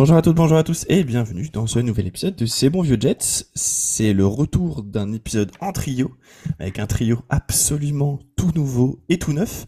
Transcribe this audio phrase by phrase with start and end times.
[0.00, 2.80] Bonjour à toutes, bonjour à tous et bienvenue dans ce nouvel épisode de C'est bon
[2.80, 3.44] vieux Jets.
[3.54, 6.12] C'est le retour d'un épisode en trio,
[6.58, 9.66] avec un trio absolument tout nouveau et tout neuf.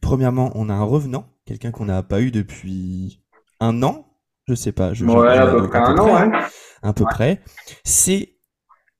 [0.00, 3.20] Premièrement, on a un revenant, quelqu'un qu'on n'a pas eu depuis
[3.60, 4.06] un an,
[4.48, 4.94] je sais pas.
[4.94, 6.38] Je, Ouais, à peu près un an, hein, ouais.
[6.82, 7.42] à peu près.
[7.84, 8.38] C'est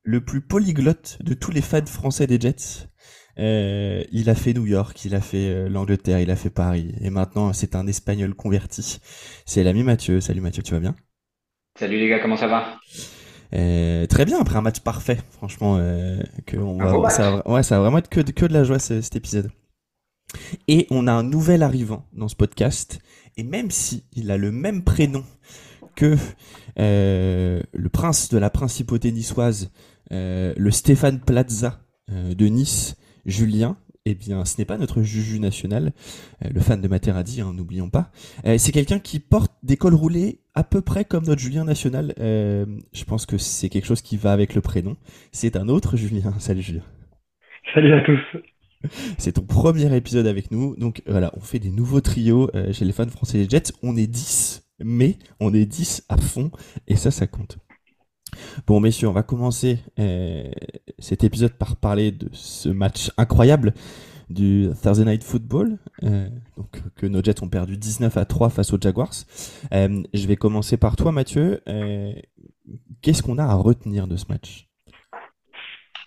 [0.03, 2.91] le plus polyglotte de tous les fans français des Jets.
[3.39, 6.95] Euh, il a fait New York, il a fait euh, l'Angleterre, il a fait Paris,
[7.01, 9.01] et maintenant c'est un Espagnol converti.
[9.45, 10.21] C'est l'ami Mathieu.
[10.21, 10.95] Salut Mathieu, tu vas bien?
[11.79, 12.79] Salut les gars, comment ça va?
[13.55, 17.63] Euh, Très bien, après un match parfait, franchement, euh, que on va, ça, va, ouais,
[17.63, 19.51] ça va vraiment être que de, que de la joie ce- cet épisode.
[20.69, 23.01] Et on a un nouvel arrivant dans ce podcast,
[23.37, 25.25] et même si il a le même prénom
[25.97, 26.17] que
[26.79, 29.71] euh, le prince de la principauté niçoise,
[30.11, 32.95] le Stéphane Plaza de Nice,
[33.27, 35.93] Julien, eh bien, ce n'est pas notre Juju national,
[36.45, 38.11] euh, le fan de Materazzi, hein, n'oublions pas.
[38.45, 42.15] Euh, c'est quelqu'un qui porte des cols roulés à peu près comme notre Julien national.
[42.21, 44.97] Euh, je pense que c'est quelque chose qui va avec le prénom.
[45.33, 46.35] C'est un autre Julien.
[46.39, 46.83] Salut Julien.
[47.73, 48.21] Salut à tous.
[49.17, 50.77] C'est ton premier épisode avec nous.
[50.77, 53.73] Donc voilà, on fait des nouveaux trios chez les fans français des Jets.
[53.83, 56.51] On est 10, mais on est 10 à fond.
[56.87, 57.57] Et ça, ça compte.
[58.67, 60.51] Bon, messieurs, on va commencer euh,
[60.99, 63.75] cet épisode par parler de ce match incroyable
[64.31, 68.73] du Thursday Night Football, euh, donc que nos Jets ont perdu 19 à 3 face
[68.73, 69.13] aux Jaguars.
[69.73, 71.61] Euh, je vais commencer par toi, Mathieu.
[73.03, 74.69] Qu'est-ce qu'on a à retenir de ce match?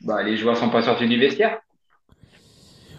[0.02, 1.60] Bah, les joueurs sont pas sortis du vestiaire.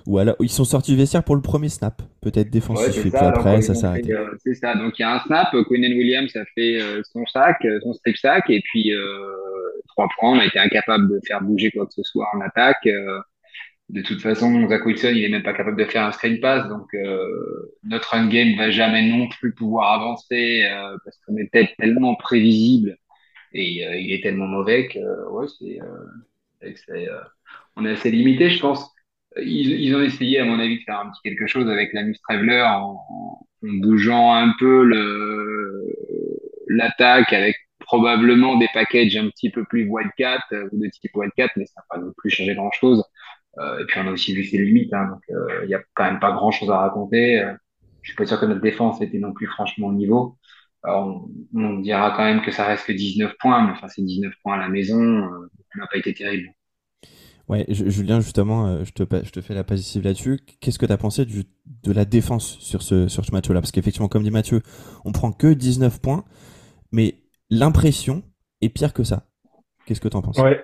[0.09, 3.07] Ou alors, ils sont sortis du vestiaire pour le premier snap, peut-être Ouais, défensif, c'est
[3.07, 3.31] et puis ça.
[3.31, 4.13] Donc, après, ça s'est arrêté.
[4.13, 4.75] euh, c'est ça.
[4.75, 5.49] Donc, il y a un snap.
[5.69, 8.93] Quinnen Williams a fait euh, son sac, euh, son strip sack, et puis
[9.89, 10.33] trois points.
[10.37, 12.89] On a été incapable de faire bouger quoi que ce soit en attaque.
[13.91, 16.69] De toute façon, Zach Wilson, il est même pas capable de faire un screen pass.
[16.69, 16.89] Donc,
[17.85, 20.69] notre run game va jamais non plus pouvoir avancer
[21.05, 22.97] parce qu'on est peut-être tellement prévisible
[23.53, 25.79] et euh, il est tellement mauvais que euh, ouais, c'est,
[26.77, 27.21] c'est, euh,
[27.77, 28.91] on est assez limité, je pense.
[29.41, 32.03] Ils, ils ont essayé, à mon avis, de faire un petit quelque chose avec la
[32.03, 34.85] Miss Traveler en, en bougeant un peu
[36.69, 41.49] l'attaque avec probablement des packages un petit peu plus wildcat euh, ou de type wildcat,
[41.57, 43.05] mais ça n'a pas non plus changé grand-chose.
[43.59, 45.83] Euh, et puis on a aussi vu ses limites, hein, donc euh, il y a
[45.95, 47.41] quand même pas grand-chose à raconter.
[47.41, 47.55] Euh,
[48.03, 50.39] je suis pas sûr que notre défense était non plus franchement au niveau.
[50.85, 54.03] Alors, on, on dira quand même que ça reste que 19 points, mais enfin c'est
[54.03, 56.49] 19 points à la maison, euh, ça n'a pas été terrible.
[57.49, 60.39] Ouais, Ju- Julien, justement, euh, je te, je te fais la passive là-dessus.
[60.61, 63.61] Qu'est-ce que tu as pensé de la défense sur ce, sur ce match-là?
[63.61, 64.61] Parce qu'effectivement, comme dit Mathieu,
[65.05, 66.25] on prend que 19 points,
[66.93, 67.15] mais
[67.49, 68.23] l'impression
[68.61, 69.25] est pire que ça.
[69.87, 70.39] Qu'est-ce que tu en penses?
[70.39, 70.63] Ouais,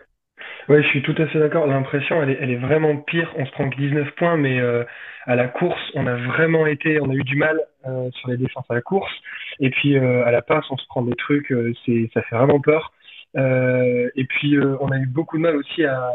[0.69, 1.67] ouais, je suis tout à fait d'accord.
[1.67, 3.33] L'impression, elle est, elle est vraiment pire.
[3.39, 4.84] On se prend que 19 points, mais euh,
[5.25, 8.37] à la course, on a vraiment été, on a eu du mal euh, sur les
[8.37, 9.12] défenses à la course.
[9.61, 11.55] Et puis à la passe, on se prend des trucs,
[11.87, 12.93] c'est, ça fait vraiment peur.
[13.37, 16.11] Et puis on a eu beaucoup de mal aussi à,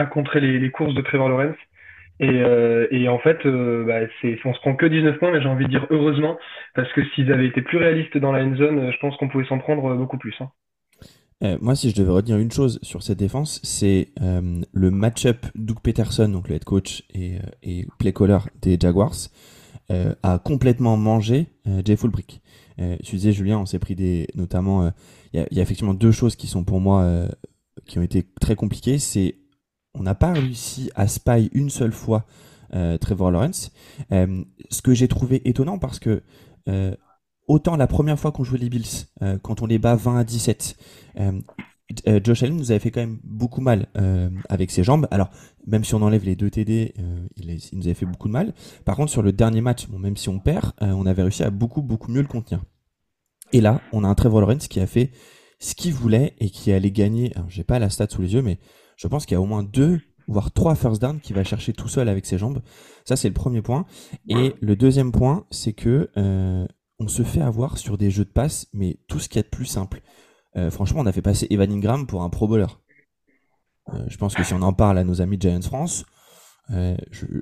[0.00, 1.56] à contrer les, courses de Trevor Lawrence.
[2.20, 4.00] Et, euh, en fait, euh, bah,
[4.44, 6.38] on se prend que 19 points, mais j'ai envie de dire heureusement,
[6.74, 9.28] parce que s'ils avaient été plus réalistes dans la end zone, euh, je pense qu'on
[9.28, 10.34] pouvait s'en prendre euh, beaucoup plus.
[10.40, 10.50] hein.
[11.62, 16.28] Moi, si je devais retenir une chose sur cette défense, c'est le match-up Doug Peterson,
[16.28, 19.14] donc le head coach et, play caller des Jaguars,
[19.88, 21.46] a complètement mangé
[21.82, 22.42] Jay Fulbrick.
[22.76, 24.26] Tu disais, Julien, on s'est pris des.
[24.34, 24.92] Notamment,
[25.32, 27.26] il y, y a effectivement deux choses qui sont pour moi
[27.86, 28.98] qui ont été très compliquées.
[28.98, 29.36] C'est
[29.94, 32.26] on n'a pas réussi à spy une seule fois
[32.74, 33.72] euh, Trevor Lawrence.
[34.12, 36.22] Euh, ce que j'ai trouvé étonnant parce que
[36.68, 36.94] euh,
[37.48, 39.06] autant la première fois qu'on jouait les Bills,
[39.42, 40.76] quand on les bat 20 à 17,
[41.18, 41.40] euh,
[42.06, 43.88] euh, Josh Allen nous avait fait quand même beaucoup mal
[44.48, 45.08] avec ses jambes.
[45.10, 45.30] Alors,
[45.66, 46.94] même si on enlève les deux TD,
[47.36, 48.54] il, il nous avait fait beaucoup de mal.
[48.84, 51.82] Par contre, sur le dernier match, même si on perd, on avait réussi à beaucoup,
[51.82, 52.62] beaucoup mieux le contenir.
[53.52, 55.10] Et là, on a un Trevor Lawrence qui a fait
[55.58, 57.32] ce qu'il voulait et qui allait gagner.
[57.34, 58.58] Alors, j'ai pas la stat sous les yeux, mais
[59.00, 59.98] je pense qu'il y a au moins deux,
[60.28, 62.60] voire trois first down qu'il va chercher tout seul avec ses jambes.
[63.06, 63.86] Ça, c'est le premier point.
[64.28, 66.66] Et le deuxième point, c'est que euh,
[66.98, 69.42] on se fait avoir sur des jeux de passe, mais tout ce qu'il y a
[69.42, 70.02] de plus simple.
[70.56, 72.66] Euh, franchement, on a fait passer Evan Ingram pour un pro bowler.
[73.94, 76.04] Euh, je pense que si on en parle à nos amis de Giants France,
[76.72, 76.96] euh,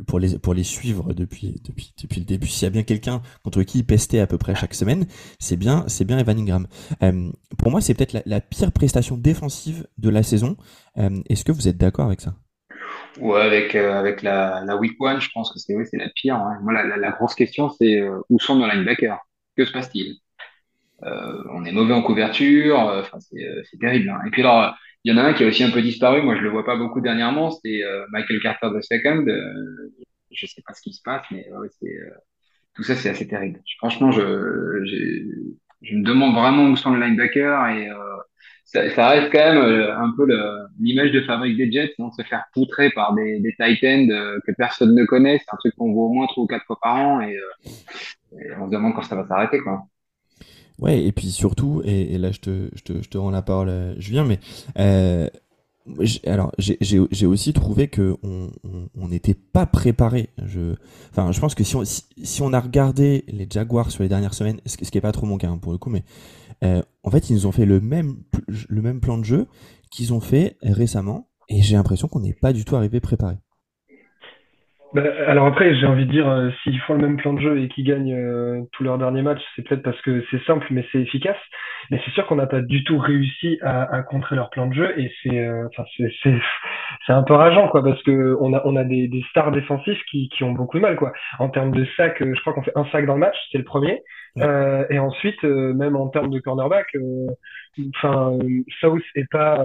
[0.06, 3.20] pour, les, pour les suivre depuis, depuis, depuis le début, s'il y a bien quelqu'un
[3.42, 5.06] contre qui ils pestaient à peu près chaque semaine,
[5.38, 6.66] c'est bien, c'est bien Evan Ingram.
[7.02, 10.56] Euh, pour moi, c'est peut-être la, pire prestation défensive de la saison.
[10.98, 12.34] Euh, Est-ce que vous êtes d'accord avec ça?
[13.20, 16.36] Ouais, avec, avec la, la week one, je pense que c'est oui, la pire.
[16.36, 16.58] hein.
[16.62, 19.18] Moi, la, la, grosse question, c'est où sont nos linebackers?
[19.56, 20.16] Que se passe-t-il?
[21.02, 24.10] On est mauvais en couverture, enfin, c'est c'est terrible.
[24.10, 24.20] hein.
[24.26, 24.74] Et puis alors,
[25.08, 26.66] il y en a un qui a aussi un peu disparu, moi je le vois
[26.66, 29.30] pas beaucoup dernièrement, c'est euh, Michael Carter II.
[29.30, 29.90] Euh,
[30.30, 32.10] je sais pas ce qui se passe, mais ouais, euh,
[32.74, 33.60] tout ça c'est assez terrible.
[33.78, 35.24] Franchement, je, j'ai-
[35.82, 37.88] je me demande vraiment où sont les linebackers et
[38.66, 40.26] ça, ça, reste quand même un peu
[40.78, 44.52] l'image de fabrique des Jets, non, se faire poutrer par des, des tight ends que
[44.58, 45.38] personne ne connaît.
[45.38, 47.32] C'est un truc qu'on voit au moins trois ou quatre fois par an et,
[48.32, 49.84] et on se demande quand ça va s'arrêter, quoi.
[50.78, 53.96] Ouais, et puis surtout, et, là je te, je, te, je te rends la parole,
[53.98, 54.38] Julien, mais
[54.78, 55.28] euh,
[56.26, 60.30] alors j'ai aussi trouvé que on n'était pas préparé.
[60.44, 60.74] Je,
[61.10, 64.34] enfin, je pense que si on, si, on a regardé les Jaguars sur les dernières
[64.34, 66.04] semaines, ce, ce qui est pas trop mon cas hein, pour le coup, mais
[66.62, 68.16] euh, en fait ils nous ont fait le même
[68.68, 69.46] le même plan de jeu
[69.90, 73.36] qu'ils ont fait récemment, et j'ai l'impression qu'on n'est pas du tout arrivé préparé.
[74.94, 77.60] Bah, alors après, j'ai envie de dire, euh, s'ils font le même plan de jeu
[77.60, 80.84] et qu'ils gagnent euh, tous leurs derniers matchs, c'est peut-être parce que c'est simple, mais
[80.90, 81.36] c'est efficace.
[81.90, 84.74] Mais c'est sûr qu'on n'a pas du tout réussi à, à, contrer leur plan de
[84.74, 86.34] jeu et c'est, euh, enfin, c'est, c'est,
[87.06, 90.02] c'est un peu rageant, quoi, parce que on a, on a des, des stars défensifs
[90.10, 91.12] qui, qui ont beaucoup de mal, quoi.
[91.38, 93.64] En termes de sac, je crois qu'on fait un sac dans le match, c'est le
[93.64, 94.02] premier.
[94.36, 96.86] et ensuite, même en termes de cornerback,
[97.96, 98.38] enfin,
[98.80, 99.64] South est pas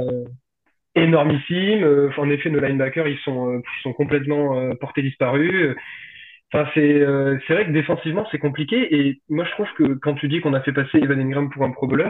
[0.96, 1.84] énormissime.
[1.84, 5.76] Euh, en effet, nos linebackers, ils sont, euh, ils sont complètement euh, portés disparus.
[6.54, 7.00] Enfin, c'est
[7.48, 8.96] c'est vrai que défensivement, c'est compliqué.
[8.96, 11.64] Et moi, je trouve que quand tu dis qu'on a fait passer Evan Ingram pour
[11.64, 12.10] un pro bowler,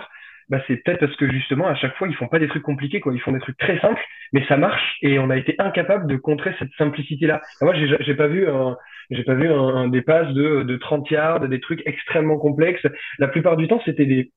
[0.49, 2.99] bah, c'est peut-être parce que justement, à chaque fois, ils font pas des trucs compliqués,
[2.99, 3.13] quoi.
[3.13, 4.01] Ils font des trucs très simples,
[4.33, 4.97] mais ça marche.
[5.01, 7.41] Et on a été incapable de contrer cette simplicité-là.
[7.61, 8.75] Moi, j'ai j'ai pas vu un,
[9.11, 12.85] j'ai pas vu un, un, des passes de, de 30 yards, des trucs extrêmement complexes.
[13.19, 14.31] La plupart du temps, c'était des,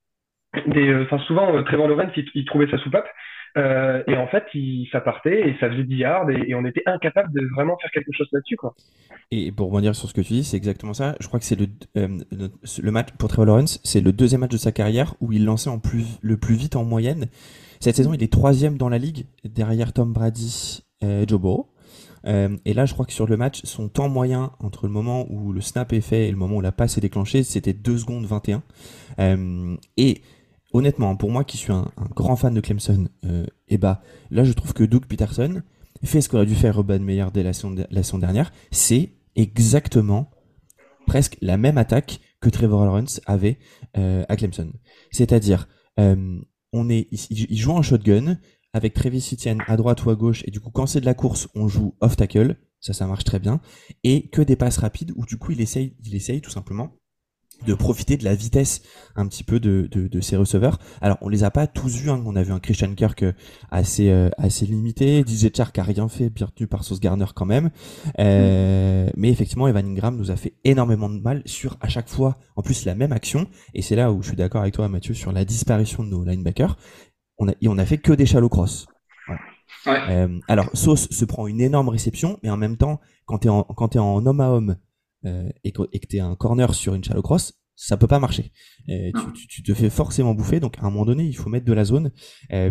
[0.66, 3.08] des, enfin souvent, Trevor Lawrence, il, il trouvait sa soupape.
[3.56, 6.82] Euh, et en fait, il, ça partait et ça faisait 10 yards et, on était
[6.86, 8.56] incapable de vraiment faire quelque chose là-dessus.
[8.56, 8.74] Quoi.
[9.30, 11.16] Et pour rebondir sur ce que tu dis, c'est exactement ça.
[11.20, 11.66] Je crois que c'est le,
[11.96, 15.70] euh, match pour Trevor Lawrence, c'est le deuxième match de sa carrière où il lançait
[15.70, 17.26] en plus, le plus vite en moyenne.
[17.80, 21.70] Cette saison, il est troisième dans la ligue derrière Tom Brady et Joe Burrow.
[22.26, 25.26] Euh, et là, je crois que sur le match, son temps moyen entre le moment
[25.30, 27.98] où le snap est fait et le moment où la passe est déclenchée, c'était 2
[27.98, 28.62] secondes 21.
[29.18, 30.22] Euh, et
[30.76, 33.46] honnêtement, pour moi qui suis un, grand fan de Clemson, euh,
[34.30, 35.62] là je trouve que Doug Peterson
[36.04, 40.30] fait ce qu'aurait dû faire Urban Meyer dès la saison, dernière, c'est exactement
[41.06, 43.58] presque la même attaque que Trevor Lawrence avait
[43.96, 44.72] euh, à Clemson.
[45.10, 45.68] C'est-à-dire,
[45.98, 46.38] euh,
[46.72, 48.38] on est, il, joue en shotgun
[48.72, 51.14] avec Travis Etienne à droite ou à gauche, et du coup quand c'est de la
[51.14, 53.60] course, on joue off tackle, ça ça marche très bien,
[54.04, 56.92] et que des passes rapides où du coup il essaye, il essaye tout simplement
[57.64, 58.82] de profiter de la vitesse
[59.16, 60.78] un petit peu de, de, de ces receveurs.
[61.00, 62.22] Alors on les a pas tous vus, hein.
[62.26, 63.32] on a vu un Christian Kirk euh,
[63.70, 67.46] assez euh, assez limité, DJ Chark a rien fait, bien tenu par Sauce Garner quand
[67.46, 67.70] même.
[68.18, 72.38] Euh, mais effectivement, Evan Ingram nous a fait énormément de mal sur à chaque fois,
[72.56, 73.46] en plus la même action.
[73.74, 76.24] Et c'est là où je suis d'accord avec toi, Mathieu, sur la disparition de nos
[76.24, 76.76] linebackers.
[77.38, 78.86] On a et on a fait que des shallow cross.
[80.48, 83.88] alors Sauce se prend une énorme réception, mais en même temps, quand t'es en quand
[83.88, 84.76] t'es en homme à homme
[85.26, 88.52] euh, et que tu es un corner sur une shallow cross, ça peut pas marcher.
[89.48, 91.84] tu, te fais forcément bouffer, donc à un moment donné, il faut mettre de la
[91.84, 92.12] zone.
[92.52, 92.70] Euh,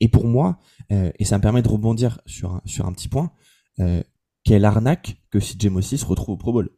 [0.00, 0.58] et pour moi,
[0.90, 3.32] euh, et ça me permet de rebondir sur un, sur un petit point,
[4.44, 6.70] quelle arnaque que si Mossy se retrouve au Pro Bowl.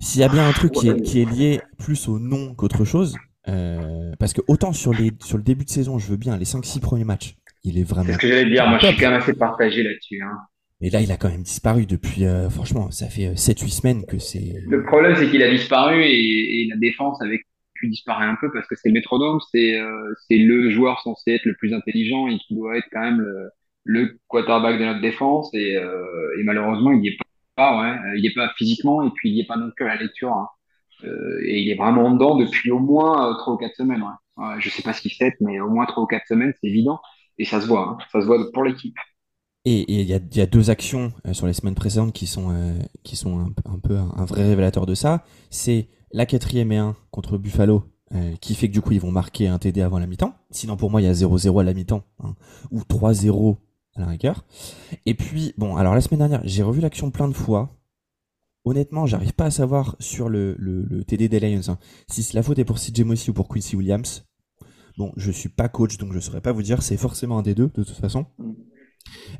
[0.00, 2.84] S'il y a bien un truc qui est, qui est lié plus au nom qu'autre
[2.84, 6.46] chose, parce que autant sur, les, sur le début de saison, je veux bien les
[6.46, 8.06] 5-6 premiers matchs, il est vraiment.
[8.06, 10.22] C'est ce que j'allais dire, moi je suis quand même assez partagé là-dessus.
[10.22, 10.38] Hein.
[10.80, 14.06] Mais là, il a quand même disparu depuis, euh, franchement, ça fait 7-8 euh, semaines
[14.06, 14.54] que c'est.
[14.66, 17.42] Le problème, c'est qu'il a disparu et, et, la défense avec
[17.74, 21.44] pu disparaît un peu parce que c'est le métronome, c'est euh, le joueur censé être
[21.44, 23.50] le plus intelligent et qui doit être quand même le,
[23.84, 27.16] le quarterback de notre défense et, et malheureusement, il n'y est
[27.56, 29.86] pas, ouais, il n'y est pas physiquement et puis il n'y est pas non plus
[29.86, 30.32] à la lecture.
[30.32, 30.48] Hein.
[31.42, 34.02] et il est vraiment dedans depuis au moins trois ou quatre semaines.
[34.02, 34.44] Ouais.
[34.44, 36.68] ouais je sais pas ce qu'il fait, mais au moins trois ou quatre semaines, c'est
[36.68, 37.00] évident
[37.40, 37.98] et ça se voit, hein.
[38.12, 38.94] ça se voit pour l'équipe.
[39.66, 42.48] Et il y a, y a, deux actions euh, sur les semaines précédentes qui sont,
[42.50, 45.24] euh, qui sont un, peu un, vrai révélateur de ça.
[45.50, 49.12] C'est la quatrième et 1 contre Buffalo, euh, qui fait que du coup ils vont
[49.12, 50.34] marquer un TD avant la mi-temps.
[50.50, 52.34] Sinon pour moi il y a 0-0 à la mi-temps, hein,
[52.70, 53.58] ou 3-0
[53.96, 54.46] à la rigueur.
[55.04, 57.76] Et puis, bon, alors la semaine dernière, j'ai revu l'action plein de fois.
[58.64, 62.58] Honnêtement, j'arrive pas à savoir sur le, le, TD des Lions hein, si la faute
[62.58, 64.24] est pour CJ Mossy ou pour Quincy Williams.
[64.96, 67.54] Bon, je suis pas coach, donc je saurais pas vous dire, c'est forcément un des
[67.54, 68.26] deux, de toute façon.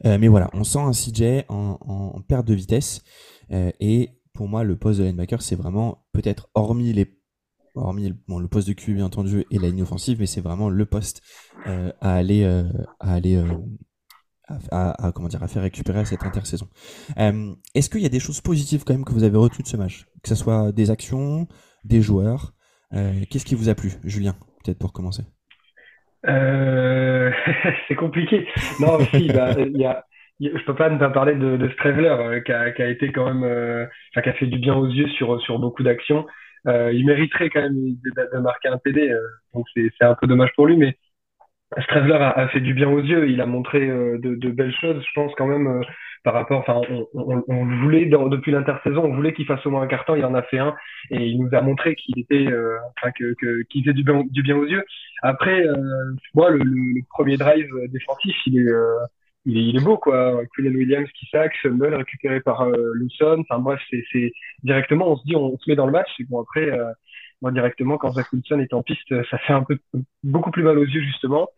[0.04, 3.02] Euh, mais voilà, on sent un CJ en, perte de vitesse.
[3.50, 8.72] Euh, et pour moi, le poste de linebacker, c'est vraiment peut-être hormis le poste de
[8.72, 11.22] QB bien entendu et la ligne offensive, mais c'est vraiment le poste
[11.66, 13.42] euh, à aller à aller
[14.48, 16.68] à, dire à faire récupérer cette intersaison.
[17.16, 19.76] Est-ce qu'il y a des choses positives quand même que vous avez retenues de ce
[19.76, 21.48] match, que ce soit des actions,
[21.84, 22.54] des joueurs
[22.92, 25.22] Qu'est-ce qui vous a plu, Julien Peut-être pour commencer.
[26.26, 27.30] Euh,
[27.88, 28.46] c'est compliqué.
[28.80, 30.04] Non, si, bah, y a,
[30.40, 33.26] je peux pas ne pas parler de, de euh, qui, a, qui, a, été quand
[33.26, 33.86] même, euh,
[34.22, 36.26] qui a fait du bien aux yeux sur, sur beaucoup d'actions.
[36.66, 39.14] il mériterait quand même de, marquer un TD.
[39.54, 40.96] donc c'est un peu dommage pour lui, mais
[41.84, 43.28] Stravler a, fait du bien aux yeux.
[43.30, 45.82] Il a montré de, belles choses, je pense quand même
[46.22, 46.80] par rapport, enfin,
[47.14, 50.34] on, on, voulait depuis l'intersaison, on voulait qu'il fasse au moins un carton, il en
[50.34, 50.74] a fait un,
[51.10, 54.22] et il nous a montré qu'il était, euh, enfin, que, que qu'il faisait du bien,
[54.28, 54.84] du bien aux yeux.
[55.22, 55.74] Après, euh,
[56.34, 58.98] moi, le, le, premier drive défensif, il est, euh,
[59.46, 60.42] il est, il est beau, quoi.
[60.54, 63.42] Quillen Williams qui sac, Sumble récupéré par euh, Lawson.
[63.48, 66.10] Enfin bref, c'est, c'est directement, on se dit, on, se met dans le match.
[66.18, 66.68] Et bon après,
[67.42, 69.78] moi directement, quand Zach Wilson est en piste, ça fait un peu
[70.22, 71.48] beaucoup plus mal aux yeux justement.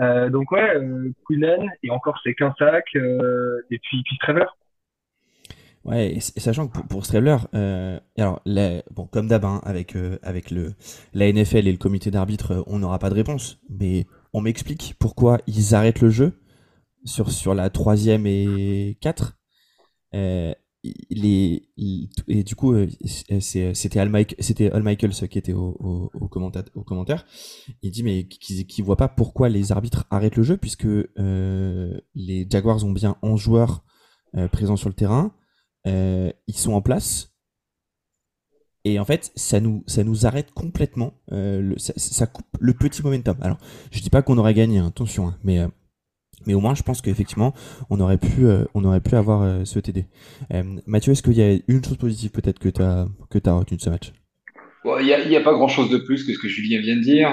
[0.00, 1.12] Euh, donc ouais, euh,
[1.82, 4.56] et encore c'est qu'un sac, euh, et puis, puis Trevor.
[5.84, 8.42] Ouais, et, sachant que pour, pour euh, alors
[8.90, 10.74] bon comme d'hab hein, avec euh, avec le
[11.14, 15.38] la NFL et le comité d'arbitre, on n'aura pas de réponse, mais on m'explique pourquoi
[15.46, 16.40] ils arrêtent le jeu
[17.04, 19.38] sur sur la troisième et 4
[21.10, 21.68] les,
[22.28, 22.88] et du coup, euh,
[23.40, 27.24] c'était Al, c'était Al Michaels qui était au, au, commentaire.
[27.82, 32.46] Il dit mais qui voit pas pourquoi les arbitres arrêtent le jeu puisque euh, les
[32.48, 33.84] Jaguars ont bien 11 joueurs
[34.36, 35.32] euh, présents sur le terrain,
[35.86, 37.32] euh, ils sont en place.
[38.84, 41.14] Et en fait, ça nous, ça nous arrête complètement.
[41.76, 43.36] Ça, coupe le petit momentum.
[43.40, 43.58] Alors,
[43.90, 45.66] je dis pas qu'on aurait gagné, hein, attention, hein, mais
[46.46, 47.54] mais au moins, je pense qu'effectivement,
[47.90, 50.06] on aurait pu, euh, on aurait pu avoir euh, ce TD.
[50.52, 53.52] Euh, Mathieu, est-ce qu'il y a une chose positive peut-être que tu as, que as
[53.52, 54.12] retenue de ce match?
[54.84, 57.28] Il n'y a, pas grand-chose de plus que ce que Julien vient de dire.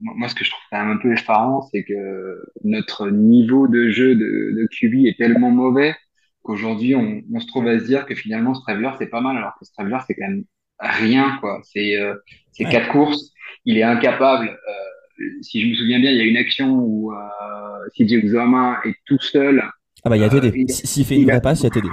[0.00, 3.88] moi, ce que je trouve quand même un peu effarant, c'est que notre niveau de
[3.88, 5.96] jeu de, de QB est tellement mauvais
[6.42, 9.54] qu'aujourd'hui, on, on, se trouve à se dire que finalement, Straveler, c'est pas mal, alors
[9.58, 10.44] que Straveler, c'est quand même
[10.78, 11.36] rien.
[11.40, 11.60] quoi.
[11.64, 11.96] C'est
[12.52, 13.32] c'est quatre courses.
[13.64, 14.56] Il est incapable
[15.42, 17.16] si je me souviens bien, il y a une action où euh,
[17.96, 19.62] CJ est tout seul.
[20.04, 20.48] Ah bah il y a TD.
[20.48, 21.88] Euh, S'il fait une vraie passe, il y a TD.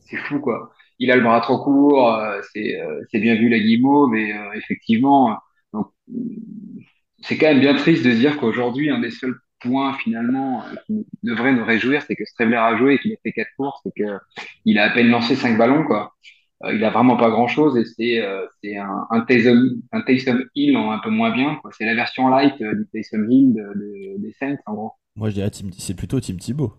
[0.00, 0.72] C'est fou quoi.
[0.98, 4.32] Il a le bras trop court, euh, c'est euh, c'est bien vu la guimau, mais
[4.54, 5.38] effectivement,
[7.22, 11.52] c'est quand même bien triste de dire qu'aujourd'hui un des seuls points finalement qui devrait
[11.52, 14.18] nous réjouir, c'est que Strebler a joué et qu'il a fait quatre courses et que
[14.64, 16.12] il a à peine lancé cinq ballons quoi.
[16.62, 20.02] Euh, il a vraiment pas grand chose et c'est euh, c'est un, un Taysom un
[20.02, 21.58] Taysom Hill en un peu moins bien.
[21.76, 24.92] C'est la version light euh, du Taysom Hill de, des Saints en gros.
[25.16, 26.72] Moi je dirais c'est plutôt Tim Thibault.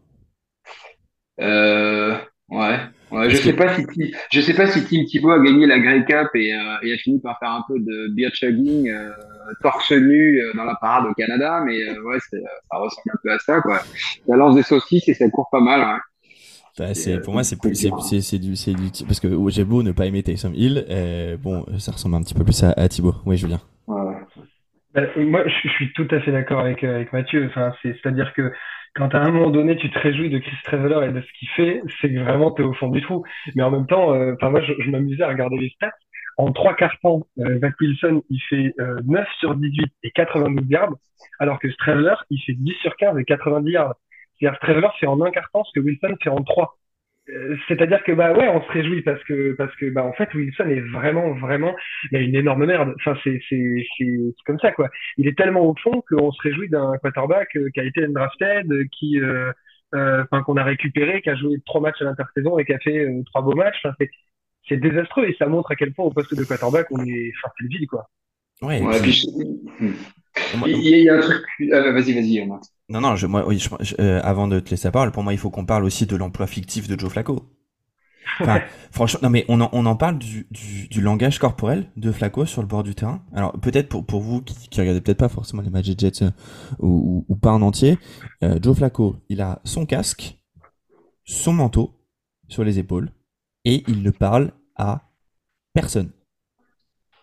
[1.42, 2.16] Euh,
[2.48, 2.80] ouais.
[3.12, 3.86] ouais je sais pas si
[4.32, 6.98] je sais pas si Tim Thibault a gagné la Grey Cup et, euh, et a
[6.98, 9.12] fini par faire un peu de beer chugging euh,
[9.62, 12.38] torse nu dans la parade au Canada, mais ouais ça
[12.72, 13.80] ressemble un peu à ça quoi.
[14.26, 15.82] Ça lance des saucisses et ça court pas mal.
[15.82, 16.00] Hein.
[16.94, 20.06] C'est pour moi c'est c'est c'est du c'est du parce que j'ai beau ne pas
[20.06, 23.16] aimer Taysom Hill euh, bon ça ressemble un petit peu plus à, à Thibaut.
[23.26, 23.62] Oui Julien.
[23.88, 24.16] Ouais.
[24.94, 27.46] Bah, moi je, suis tout à fait d'accord avec avec Mathieu.
[27.50, 28.52] Enfin c'est c'est à dire que
[28.96, 31.50] quand à un moment donné tu te réjouis de Chris Traveler et de ce qu'il
[31.50, 33.24] fait c'est que vraiment t'es au fond du trou.
[33.56, 35.92] Mais en même temps euh, enfin moi je, je m'amusais à regarder les stats.
[36.38, 40.66] En trois quarts temps, euh, Zach Wilson, il fait euh, 9 sur 18 et 92
[40.70, 40.94] yards,
[41.40, 43.96] alors que Straveler, il fait 10 sur 15 et 90 yards.
[44.40, 46.78] C'est-à-dire Trevor fait en un quart temps ce que Wilson fait en trois.
[47.30, 50.32] Euh, c'est-à-dire que bah ouais, on se réjouit parce que parce que bah en fait
[50.36, 51.76] Wilson est vraiment vraiment
[52.12, 52.94] il a une énorme merde.
[52.98, 54.06] Enfin c'est c'est c'est
[54.46, 54.90] comme ça quoi.
[55.18, 58.72] Il est tellement au fond qu'on se réjouit d'un quarterback euh, qui a été drafted,
[58.92, 59.52] qui euh,
[59.92, 63.08] enfin qu'on a récupéré, qui a joué trois matchs à l'intersaison et qui a fait
[63.26, 63.78] trois beaux matchs.
[63.84, 64.12] Enfin, c'est
[64.68, 67.52] c'est désastreux et ça montre à quel point au poste de quarterback on est enfin
[67.58, 68.08] c'est le vide quoi.
[68.62, 68.82] Ouais.
[70.68, 71.44] Il y a un truc.
[71.60, 72.75] vas-y vas-y Max.
[72.90, 73.64] Non, non, je, moi, oui,
[74.00, 76.16] euh, avant de te laisser la parole, pour moi, il faut qu'on parle aussi de
[76.16, 77.52] l'emploi fictif de Joe Flacco.
[78.42, 78.60] Enfin,
[78.92, 82.46] franchement, non, mais on en, on en parle du, du, du, langage corporel de Flacco
[82.46, 83.24] sur le bord du terrain.
[83.34, 86.32] Alors, peut-être pour, pour vous qui, qui regardez peut-être pas forcément les matchs Jets euh,
[86.80, 87.98] ou, ou, pas en entier,
[88.44, 90.38] euh, Joe Flacco, il a son casque,
[91.24, 92.02] son manteau
[92.50, 93.12] sur les épaules
[93.64, 95.12] et il ne parle à
[95.74, 96.12] personne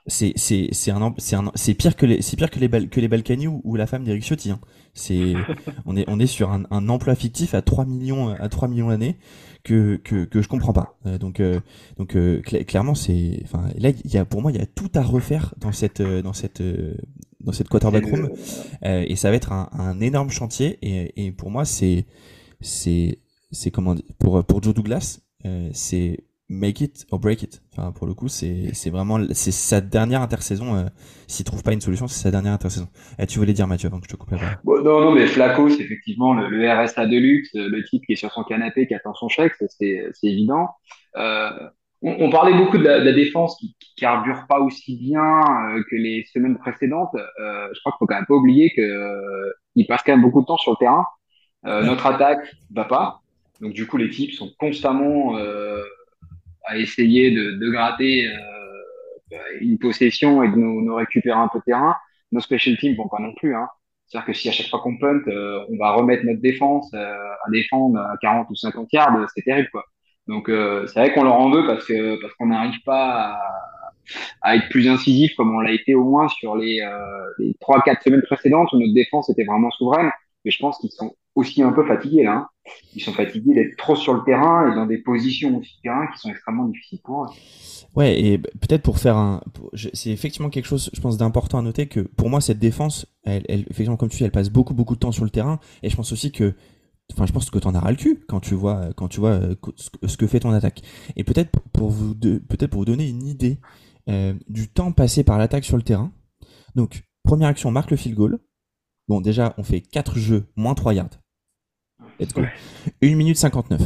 [0.07, 3.01] c'est c'est c'est un c'est un c'est pire que les c'est pire que les que
[3.01, 4.61] les Balkany ou, la femme d'Eric Ciotti hein.
[4.95, 5.35] c'est
[5.87, 8.89] on est on est sur un, un, emploi fictif à 3 millions à 3 millions
[8.89, 9.17] d'années
[9.63, 11.61] que, que que je comprends pas euh, donc euh,
[11.99, 14.91] donc euh, clairement c'est enfin là il y a pour moi il y a tout
[14.95, 16.63] à refaire dans cette dans cette
[17.41, 18.31] dans cette quarterback room
[18.83, 22.07] et ça va être un, un énorme chantier et, et pour moi c'est
[22.61, 23.21] c'est
[23.53, 25.21] c'est comment dire, pour pour Joe Douglas
[25.73, 27.63] c'est make it or break it.
[27.73, 30.77] Enfin, pour le coup, c'est vraiment c'est sa dernière intersaison.
[30.77, 30.85] Euh,
[31.27, 32.89] S'il trouve pas une solution, c'est sa dernière intersaison.
[33.19, 34.59] Et tu voulais dire Mathieu avant que je te coupe la parole.
[34.65, 38.13] Bon, non, non, mais Flaco, c'est effectivement le, le, RSA de luxe, le type qui
[38.13, 40.69] est sur son canapé, qui attend son chèque, c'est évident.
[41.17, 41.51] Euh,
[42.03, 45.41] on, on, parlait beaucoup de la, de la défense qui, qui, carbure pas aussi bien
[45.41, 47.15] euh, que les semaines précédentes.
[47.15, 50.23] Euh, je crois qu'il faut quand même pas oublier que euh, il passe quand même
[50.23, 51.07] beaucoup de temps sur le terrain.
[51.65, 51.85] Ouais.
[51.85, 53.21] Notre attaque va pas.
[53.61, 55.37] Donc du coup, les types sont constamment
[56.65, 61.59] à essayer de, de gratter euh, une possession et de nous, nous, récupérer un peu
[61.59, 61.97] de terrain.
[62.31, 63.55] Nos special teams vont pas non plus.
[63.55, 63.69] Hein.
[64.13, 67.15] C'est-à-dire que si à chaque fois qu'on punt, euh, on va remettre notre défense euh,
[67.47, 69.85] à défendre à 40 ou 50 yards, c'est terrible quoi.
[70.29, 73.93] Donc euh, c'est vrai qu'on leur en veut parce que parce qu'on n'arrive pas à,
[74.43, 76.87] à, être plus incisif comme on l'a été au moins sur les
[77.39, 80.11] les trois quatre semaines précédentes où notre défense était vraiment souveraine.
[80.45, 82.33] Mais je pense qu'ils sont aussi un peu fatigués là.
[82.33, 82.49] Hein.
[82.95, 86.19] Ils sont fatigués d'être trop sur le terrain et dans des positions aussi terrain qui
[86.19, 87.29] sont extrêmement difficiles pour eux.
[87.95, 89.43] Ouais, et peut-être pour faire un,
[89.93, 93.45] c'est effectivement quelque chose, je pense, d'important à noter que pour moi cette défense, elle,
[93.49, 95.91] elle, effectivement comme tu dis, elle passe beaucoup beaucoup de temps sur le terrain, et
[95.91, 96.55] je pense aussi que,
[97.13, 99.33] enfin, je pense que t'en as ras le cul quand tu vois quand tu vois
[99.33, 99.55] euh,
[100.07, 100.83] ce que fait ton attaque.
[101.17, 103.59] Et peut-être pour vous peut-être pour vous donner une idée
[104.09, 106.13] euh, du temps passé par l'attaque sur le terrain.
[106.75, 108.39] Donc première action, marque le field goal.
[109.13, 111.21] Bon, déjà, on fait 4 jeux, moins 3 yards.
[112.19, 112.41] Let's go.
[113.03, 113.83] 1 minute 59.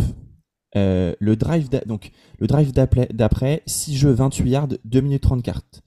[0.76, 5.83] Euh, le drive donc le drive d'après 6 jeux 28 yards 2 minutes 30 cartes.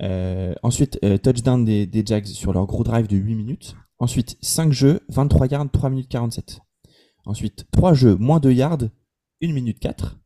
[0.00, 3.76] Euh, ensuite euh, touchdown des, des, Jags sur leur gros drive de 8 minutes.
[3.98, 6.60] Ensuite 5 jeux 23 yards 3 minutes 47.
[7.26, 8.84] Ensuite 3 jeux moins 2 yards
[9.42, 10.18] 1 minute 4.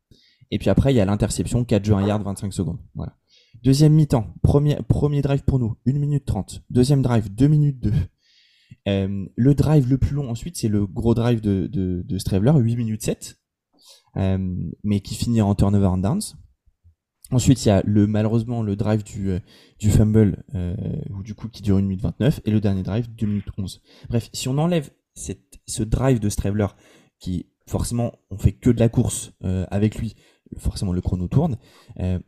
[0.51, 2.79] Et puis après il y a l'interception 4 jeux 1 yard 25 secondes.
[2.95, 3.17] Voilà.
[3.61, 6.63] Deuxième mi-temps, premier, premier drive pour nous, 1 minute 30.
[6.69, 7.91] Deuxième drive, 2 minutes 2.
[8.87, 13.03] Euh, le drive le plus long ensuite, c'est le gros drive de, Stravler, 8 minutes
[13.03, 13.37] 7.
[14.15, 16.21] Euh, mais qui finit en turnover and downs.
[17.29, 19.39] Ensuite, il y a le malheureusement le drive du, euh,
[19.89, 20.43] fumble
[21.11, 23.81] ou du coup qui dure 1 minute 29 et le dernier drive 2 minutes 11.
[24.09, 26.67] Bref, si on enlève ce drive de Stravler
[27.19, 30.15] qui forcément on fait que de la course avec lui,
[30.57, 31.57] forcément le chrono tourne,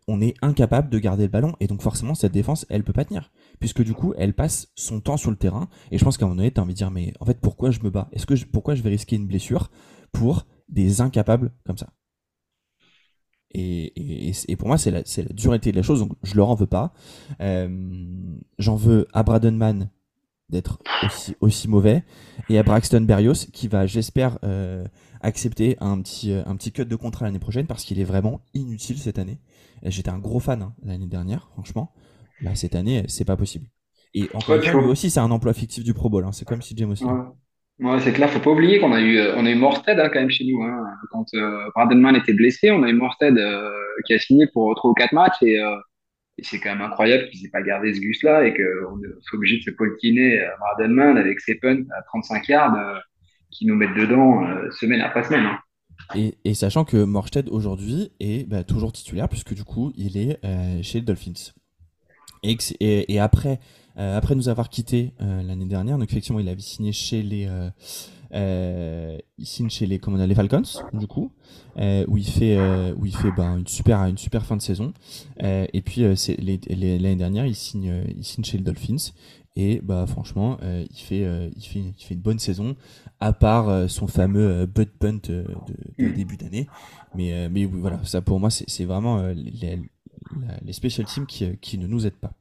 [0.08, 3.06] on est incapable de garder le ballon et donc forcément cette défense elle peut pas
[3.06, 6.26] tenir puisque du coup elle passe son temps sur le terrain et je pense qu'à
[6.26, 8.10] un moment donné t'as envie de dire mais en fait pourquoi je me bats?
[8.12, 9.69] Est-ce que pourquoi je vais risquer une blessure
[10.12, 11.89] pour des incapables comme ça?
[13.52, 16.93] Et, pour moi, c'est la, dureté de la chose, donc je leur en veux pas.
[17.41, 19.89] Euh, J'en veux à Bradenman
[20.50, 20.80] d'être
[21.41, 22.04] aussi, mauvais
[22.50, 24.84] et à Braxton Berrios qui va, j'espère, euh,
[25.22, 28.98] accepter un petit, un petit cut de contrat l'année prochaine parce qu'il est vraiment inutile
[28.98, 29.39] cette année.
[29.84, 31.93] J'étais un gros fan hein, l'année dernière, franchement.
[32.41, 33.67] Là, cette année, c'est pas possible.
[34.13, 36.23] Et encore une fois, lui aussi, c'est un emploi fictif du Pro Bowl.
[36.23, 36.32] Hein.
[36.32, 37.06] C'est comme si James aussi.
[37.80, 40.10] Ouais, c'est clair, faut pas oublier qu'on a eu, euh, on a eu Morsted hein,
[40.12, 40.62] quand même chez nous.
[40.63, 40.84] Hein.
[41.12, 43.71] Quand euh, Bradenman était blessé, on a eu Morsted euh,
[44.06, 45.78] qui a signé pour trois ou quatre matchs et, euh,
[46.38, 49.60] et c'est quand même incroyable qu'il s'est pas gardé ce gus-là et qu'on soit obligé
[49.60, 53.02] de se coltiner Bradenman avec ses punts à 35 yards
[53.49, 55.49] qui nous mettent dedans semaine après semaine.
[56.15, 60.39] Et, et, sachant que Morsted aujourd'hui est bah, toujours titulaire puisque du coup il est
[60.82, 61.52] chez les Dolphins.
[62.43, 63.60] Et, et, et après
[63.99, 67.49] euh, après nous avoir quitté euh, l'année dernière, donc effectivement, il avait signé chez les,
[68.34, 70.62] euh, il signe chez les, comment on a, les Falcons,
[70.93, 71.34] du coup,
[71.75, 72.58] où il fait,
[72.93, 74.93] où il fait ben, une super, une super fin de saison.
[75.41, 79.12] et puis l'année dernière, il signe, il signe chez les Dolphins.
[79.56, 82.78] Et bah franchement, il fait, il fait, il fait une bonne saison,
[83.19, 85.45] à part son fameux butt punt de,
[85.97, 86.13] de mm.
[86.13, 86.67] début d'année.
[87.15, 89.80] Mais, mais voilà, ça pour moi, c'est vraiment les,
[90.69, 92.32] les special teams qui, qui ne nous aident pas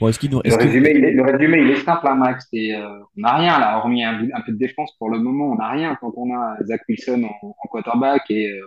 [0.00, 2.46] le, résumé, il est, le résumé, il est simple, hein, Max.
[2.54, 5.52] Euh, on n'a rien là, hormis un, peu de défense pour le moment.
[5.52, 8.60] On n'a rien quand on a Zach Wilson en, quarterback et, euh,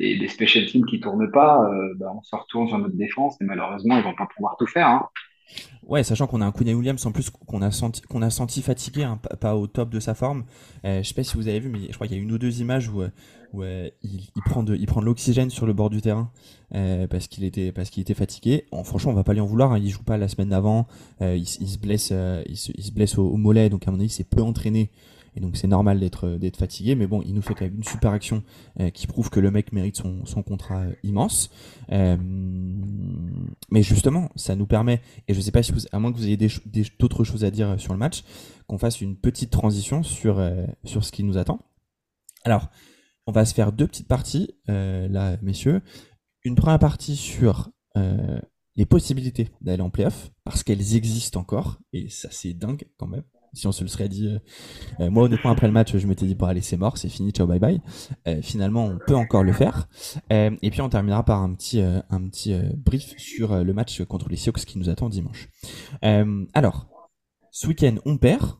[0.00, 1.64] et, des special teams qui tournent pas.
[1.64, 4.66] Euh, bah, on se retourne sur notre défense et malheureusement, ils vont pas pouvoir tout
[4.66, 4.88] faire.
[4.88, 5.08] Hein.
[5.86, 8.62] Ouais, sachant qu'on a un Quinn Williams en plus qu'on a senti qu'on a senti
[8.62, 10.44] fatigué, hein, pas au top de sa forme.
[10.84, 12.32] Euh, je sais pas si vous avez vu, mais je crois qu'il y a une
[12.32, 13.02] ou deux images où,
[13.52, 16.30] où il, il, prend de il prend l'oxygène sur le bord du terrain
[16.74, 18.64] euh, parce qu'il était parce qu'il était fatigué.
[18.84, 19.72] franchement, on va pas lui en vouloir.
[19.72, 20.86] Hein, il joue pas la semaine d'avant.
[21.20, 24.08] Euh, il, se blesse euh, il se, blesse au, au, mollet, donc à mon avis,
[24.08, 24.90] c'est peu entraîné
[25.34, 27.84] et donc c'est normal d'être d'être fatigué, mais bon, il nous fait quand même une
[27.84, 28.42] super action
[28.80, 31.50] euh, qui prouve que le mec mérite son, son contrat euh, immense.
[31.90, 32.16] Euh,
[33.70, 36.26] mais justement, ça nous permet, et je sais pas si vous, à moins que vous
[36.26, 36.38] ayez
[36.98, 38.24] d'autres choses à dire sur le match,
[38.66, 40.42] qu'on fasse une petite transition sur
[40.84, 41.60] sur ce qui nous attend.
[42.44, 42.68] Alors,
[43.26, 45.80] on va se faire deux petites parties là, messieurs.
[46.44, 47.70] Une première partie sur
[48.76, 53.24] les possibilités d'aller en playoff parce qu'elles existent encore et ça c'est dingue quand même
[53.52, 54.28] si on se le serait dit.
[54.28, 54.38] Euh,
[55.00, 57.30] euh, moi, honnêtement, après le match, je m'étais dit, bon, allez, c'est mort, c'est fini,
[57.32, 57.80] ciao, bye bye.
[58.26, 59.88] Euh, finalement, on peut encore le faire.
[60.30, 64.36] et puis, on terminera par un petit, un petit brief sur le match contre les
[64.36, 65.48] Sioux qui nous attend dimanche.
[66.54, 66.86] alors,
[67.50, 68.56] ce week-end, on perd,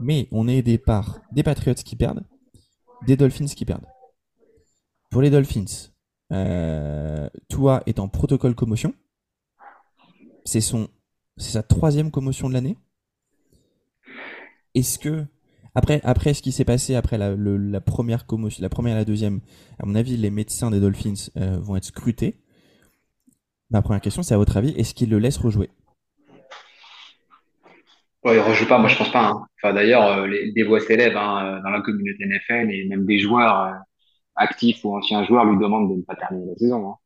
[0.00, 2.24] mais on est aidé par des Patriots qui perdent,
[3.06, 3.86] des Dolphins qui perdent.
[5.10, 5.90] Pour les Dolphins,
[7.48, 8.92] Tua est en protocole commotion.
[10.44, 10.88] C'est son,
[11.36, 12.76] c'est sa troisième commotion de l'année.
[14.74, 15.26] Est-ce que
[15.74, 19.04] après, après ce qui s'est passé après la, la première commotion, la première et la
[19.04, 19.40] deuxième,
[19.78, 22.36] à mon avis, les médecins des Dolphins euh, vont être scrutés.
[23.70, 25.70] ma première question, c'est à votre avis, est-ce qu'il le laisse rejouer?
[28.24, 29.28] Ouais, il rejoue pas, moi je pense pas.
[29.28, 29.46] Hein.
[29.62, 33.74] Enfin, d'ailleurs, les, des voix s'élèvent hein, dans la communauté NFL et même des joueurs
[34.34, 36.90] actifs ou anciens joueurs lui demandent de ne pas terminer la saison.
[36.90, 36.96] Hein.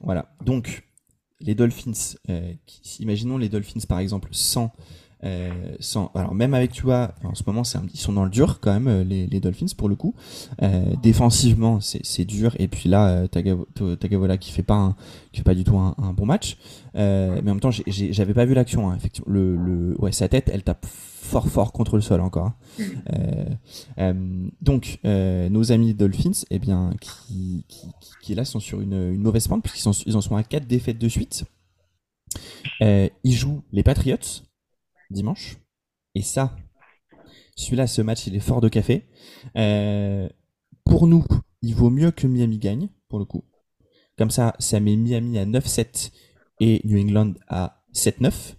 [0.00, 0.26] Voilà.
[0.42, 0.82] Donc,
[1.40, 2.52] les Dolphins, euh,
[2.98, 4.72] imaginons les Dolphins par exemple sans
[5.22, 8.30] euh, sans, alors même avec tu vois, en ce moment c'est ils sont dans le
[8.30, 10.14] dur quand même euh, les, les Dolphins pour le coup.
[10.62, 14.96] Euh, défensivement c'est, dur et puis là euh, Tagavola qui fait pas un,
[15.32, 16.56] qui fait pas du tout un, un bon match.
[16.96, 19.32] Euh, mais en même temps j'ai, j'avais pas vu l'action hein, effectivement.
[19.32, 22.52] Le, le ouais sa tête elle tape fort fort contre le sol encore.
[22.78, 23.54] Hein.
[23.98, 24.48] Mm.
[24.62, 27.88] donc nos amis Dolphins eh bien qui, qui,
[28.22, 30.98] qui, là sont sur une, une mauvaise pente puisqu'ils ils en sont à quatre défaites
[30.98, 31.44] de suite.
[32.80, 34.16] ils jouent les Patriots
[35.10, 35.58] dimanche.
[36.14, 36.56] Et ça,
[37.60, 39.06] celui-là, ce match, il est fort de café.
[39.56, 40.28] Euh,
[40.84, 41.24] pour nous,
[41.62, 43.44] il vaut mieux que Miami gagne, pour le coup.
[44.16, 46.10] Comme ça, ça met Miami à 9-7
[46.60, 48.56] et New England à 7-9.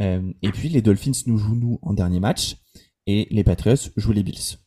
[0.00, 2.56] Euh, et puis, les Dolphins nous jouent, nous, en dernier match.
[3.06, 4.58] Et les Patriots jouent les Bills.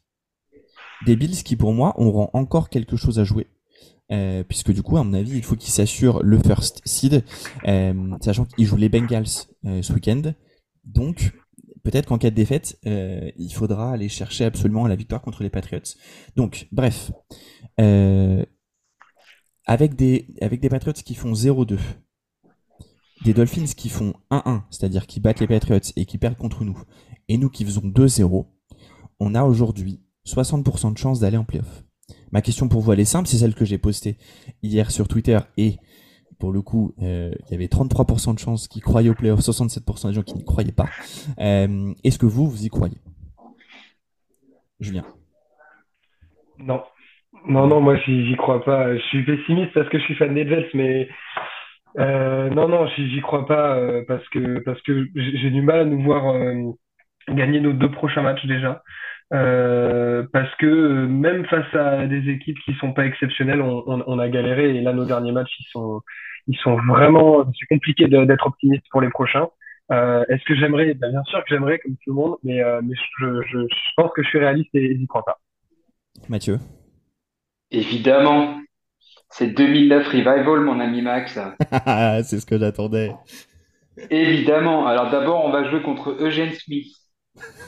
[1.05, 3.47] Des Bills qui, pour moi, auront encore quelque chose à jouer.
[4.11, 7.23] Euh, puisque du coup, à mon avis, il faut qu'ils s'assurent le first seed,
[8.21, 10.33] sachant qu'ils jouent les Bengals ce week-end.
[10.83, 11.31] Donc,
[11.83, 15.49] peut-être qu'en cas de défaite, euh, il faudra aller chercher absolument la victoire contre les
[15.49, 15.81] Patriots.
[16.35, 17.11] Donc, bref,
[17.79, 18.45] euh,
[19.65, 21.77] avec des avec des Patriots qui font 0-2,
[23.23, 26.81] des Dolphins qui font 1-1, c'est-à-dire qui battent les Patriots et qui perdent contre nous,
[27.27, 28.45] et nous qui faisons 2-0,
[29.19, 31.83] on a aujourd'hui 60% de chances d'aller en playoff.
[32.31, 34.17] Ma question pour vous, elle est simple, c'est celle que j'ai postée
[34.61, 35.77] hier sur Twitter et
[36.39, 40.07] pour le coup, euh, il y avait 33% de chances qui croyaient au playoff, 67%
[40.07, 40.89] des gens qui n'y croyaient pas.
[41.39, 42.97] Euh, est-ce que vous, vous y croyez?
[44.79, 45.03] Julien
[46.59, 46.83] Non.
[47.47, 48.95] Non, non, moi, j'y crois pas.
[48.95, 51.09] Je suis pessimiste parce que je suis fan des Jets, mais
[51.99, 56.01] euh, non, non, j'y crois pas parce que parce que j'ai du mal à nous
[56.03, 56.33] voir
[57.29, 58.81] gagner nos deux prochains matchs déjà.
[59.33, 64.75] Parce que même face à des équipes qui sont pas exceptionnelles, on, on, a galéré
[64.75, 66.01] et là nos derniers matchs ils sont
[66.47, 69.47] ils sont vraiment, c'est compliqué d'être optimiste pour les prochains.
[69.91, 72.81] Euh, Est-ce que j'aimerais ben, Bien sûr que j'aimerais, comme tout le monde, mais, euh,
[72.83, 75.39] mais je, je, je, pense que je suis réaliste et j'y crois pas.
[76.29, 76.59] Mathieu
[77.71, 78.59] Évidemment.
[79.29, 81.39] C'est 2009 Revival, mon ami Max.
[82.23, 83.11] c'est ce que j'attendais.
[84.09, 84.85] Évidemment.
[84.85, 86.93] Alors d'abord, on va jouer contre Eugene Smith.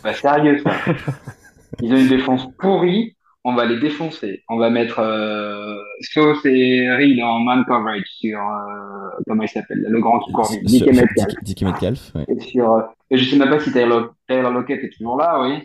[0.03, 0.71] Bah, sérieux, ça.
[1.81, 3.15] Ils ont une défense pourrie
[3.47, 4.43] on va les défoncer.
[4.49, 9.85] On va mettre euh, Sauce et Reed en man coverage sur euh, comment il s'appelle
[9.87, 11.33] le grand qui court vite, Dick Metcalf.
[11.43, 12.11] Dick Metcalf.
[12.15, 12.25] Ouais.
[12.27, 15.59] Et sur, euh, je sais même pas si Taylor, Taylor Lockett est toujours là, oui.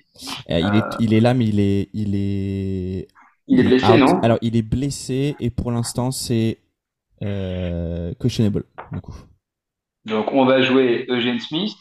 [0.50, 3.08] Euh, il est, il est là, mais il est, il est.
[3.46, 4.20] Il est blessé, non?
[4.20, 6.58] Alors, il est blessé et pour l'instant, c'est
[7.22, 9.16] euh, questionable, du coup.
[10.04, 11.74] Donc, on va jouer Eugene Smith,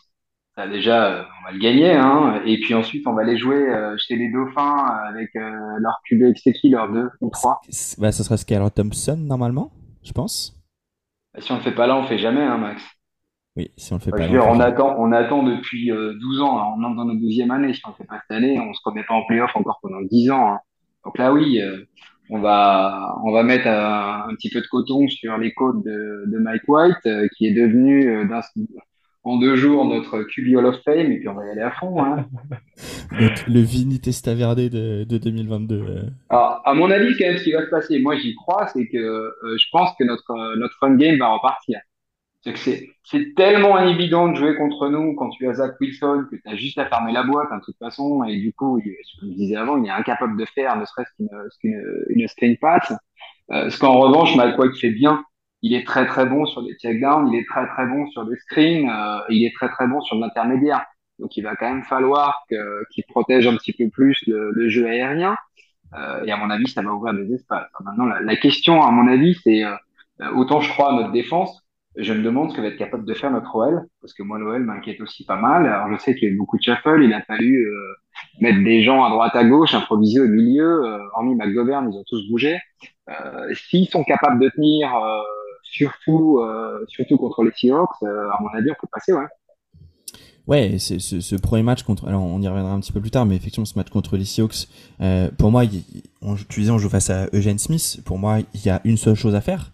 [0.67, 1.91] déjà, euh, on va le gagner.
[1.91, 2.41] Hein.
[2.45, 6.34] Et puis ensuite, on va les jouer euh, chez les Dauphins avec euh, leur QB
[6.34, 7.62] qui leur 2 ou 3.
[7.98, 9.72] Bah, ça sera Skylar Thompson, normalement,
[10.04, 10.60] je pense.
[11.34, 12.84] Bah, si on le fait pas là, on le fait jamais, hein, Max.
[13.56, 14.45] Oui, si on le fait pas là.
[14.48, 16.76] on, attend, on attend depuis 12 ans.
[16.78, 17.74] On entre dans notre 12e année.
[17.74, 20.02] Si on le fait pas cette année, on se remet pas en playoff encore pendant
[20.02, 20.54] 10 ans.
[20.54, 20.60] Hein.
[21.04, 21.62] Donc là, oui,
[22.30, 26.38] on va, on va mettre un, petit peu de coton sur les côtes de, de
[26.38, 28.41] Mike White, qui est devenu d'un
[29.23, 31.71] en deux jours notre QB Hall of Fame et puis on va y aller à
[31.71, 32.01] fond.
[32.03, 32.25] Hein.
[33.47, 35.75] le, Vini Testaverde de, de 2022.
[35.75, 36.03] Euh.
[36.29, 38.88] Alors, à mon avis, quand même, ce qui va se passer, moi j'y crois, c'est
[38.88, 41.79] que euh, je pense que notre, euh, notre run game va repartir.
[43.03, 46.55] C'est tellement évident de jouer contre nous quand tu as Zach Wilson que tu as
[46.55, 48.82] juste à fermer la boîte, hein, de toute façon, et du coup,
[49.19, 51.12] comme je disais avant, il est incapable de faire ne serait-ce
[51.60, 51.77] qu'une,
[52.08, 52.93] une screen pass.
[53.49, 55.21] ce qu'en revanche, White fait bien,
[55.62, 58.38] il est très très bon sur les checkdowns, il est très très bon sur les
[58.38, 60.86] screens, euh, il est très très bon sur l'intermédiaire.
[61.19, 64.88] Donc il va quand même falloir qu'il protège un petit peu plus le, le jeu
[64.88, 65.36] aérien.
[65.95, 67.67] Euh, et à mon avis, ça va ouvrir des espaces.
[67.84, 69.76] Maintenant, la, la, question, à mon avis, c'est euh,
[70.36, 73.13] autant je crois à notre défense, je me demande ce que va être capable de
[73.13, 75.65] faire notre OL, parce que moi l'OL m'inquiète aussi pas mal.
[75.65, 77.93] Alors je sais qu'il y a eu beaucoup de shuffle, il a fallu euh,
[78.41, 80.86] mettre des gens à droite à gauche, improviser au milieu.
[80.86, 82.60] Euh, hormis McGovern, ils ont tous bougé.
[83.10, 84.91] Euh, S'ils sont capables de tenir
[85.71, 89.27] surtout, euh, surtout contre les Seahawks, euh, à mon avis, on peut passer, ouais.
[90.47, 93.36] Ouais, ce, premier match contre, alors on y reviendra un petit peu plus tard, mais
[93.36, 94.67] effectivement ce match contre les Seahawks,
[94.99, 98.01] euh, pour moi, tu disais on joue face à Eugene Smith.
[98.03, 99.73] Pour moi, il y a une seule chose à faire.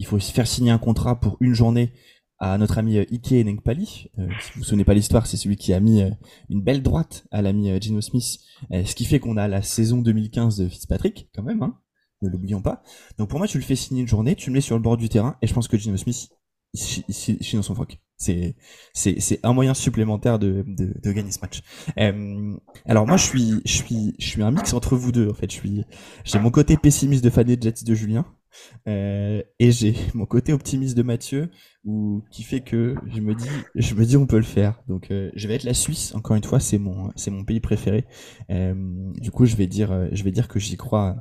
[0.00, 1.92] Il faut faire signer un contrat pour une journée
[2.40, 3.86] à notre ami Ike Nengpali.
[3.86, 6.02] Si vous vous souvenez pas l'histoire, c'est celui qui a mis
[6.50, 8.40] une belle droite à l'ami Gino Smith,
[8.72, 11.62] ce qui fait qu'on a la saison 2015 de Fitzpatrick quand même.
[11.62, 11.76] Hein
[12.22, 12.82] ne l'oublions pas.
[13.18, 14.96] Donc pour moi, tu le fais signer une journée, tu le mets sur le bord
[14.96, 16.28] du terrain, et je pense que Gino Smith,
[16.74, 17.98] chie dans son froc.
[18.16, 18.56] C'est
[18.94, 21.62] c'est un moyen supplémentaire de, de, de gagner ce match.
[21.98, 25.34] Euh, alors moi, je suis je suis je suis un mix entre vous deux en
[25.34, 25.50] fait.
[25.50, 25.84] Je suis
[26.24, 28.26] j'ai mon côté pessimiste de fan des Jets de Julien.
[28.88, 31.50] Euh, et j'ai mon côté optimiste de Mathieu
[31.84, 35.10] où, qui fait que je me dis je me dis on peut le faire donc
[35.10, 38.06] euh, je vais être la Suisse encore une fois c'est mon c'est mon pays préféré
[38.50, 38.74] euh,
[39.20, 41.16] du coup je vais dire je vais dire que j'y crois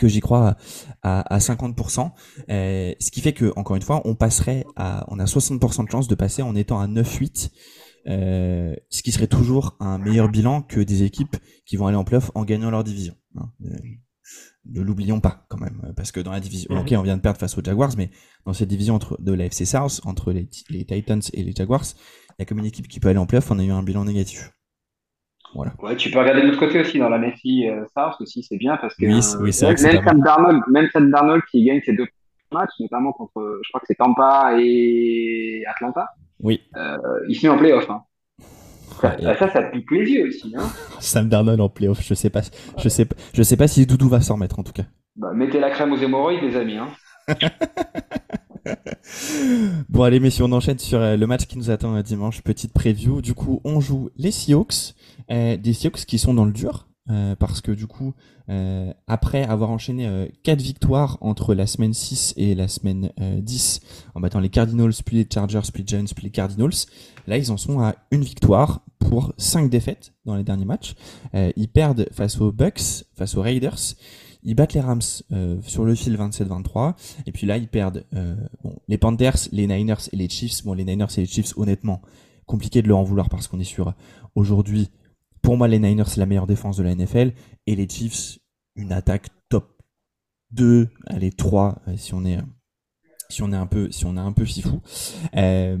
[0.00, 0.56] que j'y crois
[1.02, 2.10] à, à 50%,
[2.48, 5.90] euh, ce qui fait que encore une fois, on passerait à, on a 60% de
[5.90, 7.50] chance de passer en étant à 9-8,
[8.08, 11.36] euh, ce qui serait toujours un meilleur bilan que des équipes
[11.66, 13.14] qui vont aller en playoff en gagnant leur division.
[13.36, 13.50] Hein.
[13.66, 13.76] Euh,
[14.66, 17.38] ne l'oublions pas quand même, parce que dans la division, ok, on vient de perdre
[17.38, 18.10] face aux Jaguars, mais
[18.46, 21.84] dans cette division entre de la FC South, entre les, les Titans et les Jaguars,
[22.30, 24.04] il y a comme une équipe qui peut aller en playoff en ayant un bilan
[24.04, 24.52] négatif.
[25.54, 25.72] Voilà.
[25.82, 28.56] Ouais, tu peux regarder de l'autre côté aussi dans la Messi euh, South aussi, c'est
[28.56, 32.06] bien parce que oui, oui, même, Sam Darnold, même Sam Darnold qui gagne ses deux
[32.52, 36.08] matchs, notamment contre, je crois que c'est Tampa et Atlanta.
[36.40, 36.60] Oui.
[36.76, 36.96] Euh,
[37.28, 37.88] il se met en playoff.
[37.90, 38.02] Hein.
[39.00, 40.54] Ça, ouais, ça, ça pique les yeux aussi.
[40.56, 40.68] Hein.
[41.00, 42.42] Sam Darnold en playoff, je sais pas,
[42.78, 44.84] je sais, je sais pas si Doudou va s'en remettre en tout cas.
[45.16, 46.76] Bah, mettez la crème aux hémorroïdes, les amis.
[46.76, 46.88] Hein.
[50.00, 52.40] bon allez messieurs, on enchaîne sur euh, le match qui nous attend dimanche.
[52.40, 53.20] Petite preview.
[53.20, 54.94] Du coup, on joue les Seahawks,
[55.30, 56.86] euh, des Seahawks qui sont dans le dur.
[57.10, 58.14] Euh, parce que du coup,
[58.48, 63.80] euh, après avoir enchaîné euh, 4 victoires entre la semaine 6 et la semaine 10,
[64.14, 66.86] en battant les Cardinals, puis les Chargers, puis les Giants, puis les Cardinals,
[67.26, 70.94] là ils en sont à une victoire pour 5 défaites dans les derniers matchs.
[71.34, 73.94] ils perdent face aux Bucks, face aux Raiders,
[74.42, 75.00] ils battent les Rams
[75.32, 76.94] euh, sur le fil 27-23.
[77.26, 80.64] Et puis là, ils perdent euh, bon, les Panthers, les Niners et les Chiefs.
[80.64, 82.00] Bon, les Niners et les Chiefs, honnêtement,
[82.46, 83.92] compliqué de leur en vouloir parce qu'on est sur
[84.34, 84.90] aujourd'hui.
[85.42, 87.32] Pour moi, les Niners, c'est la meilleure défense de la NFL.
[87.66, 88.38] Et les Chiefs,
[88.76, 89.80] une attaque top
[90.52, 92.38] 2, allez, 3, euh, si on est
[93.30, 94.80] si on est un peu si on est un peu fifou.
[95.36, 95.76] Euh,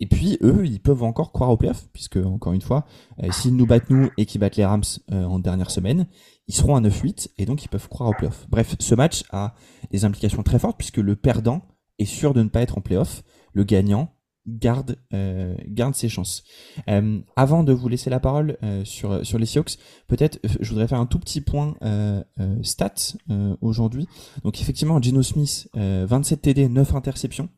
[0.00, 2.86] et puis eux ils peuvent encore croire au playoff puisque encore une fois
[3.22, 6.06] euh, s'ils nous battent nous et qu'ils battent les Rams euh, en dernière semaine
[6.46, 8.46] ils seront à 9-8 et donc ils peuvent croire au playoff.
[8.48, 9.54] Bref ce match a
[9.90, 11.62] des implications très fortes puisque le perdant
[11.98, 13.22] est sûr de ne pas être en playoff.
[13.52, 14.10] Le gagnant
[14.48, 16.42] garde euh, garde ses chances.
[16.88, 20.70] Euh, avant de vous laisser la parole euh, sur sur les Seahawks, peut-être euh, je
[20.70, 23.16] voudrais faire un tout petit point euh, euh, stats
[23.60, 24.08] aujourd'hui.
[24.42, 27.48] Donc effectivement, Gino Smith, 27 TD, 9 interceptions.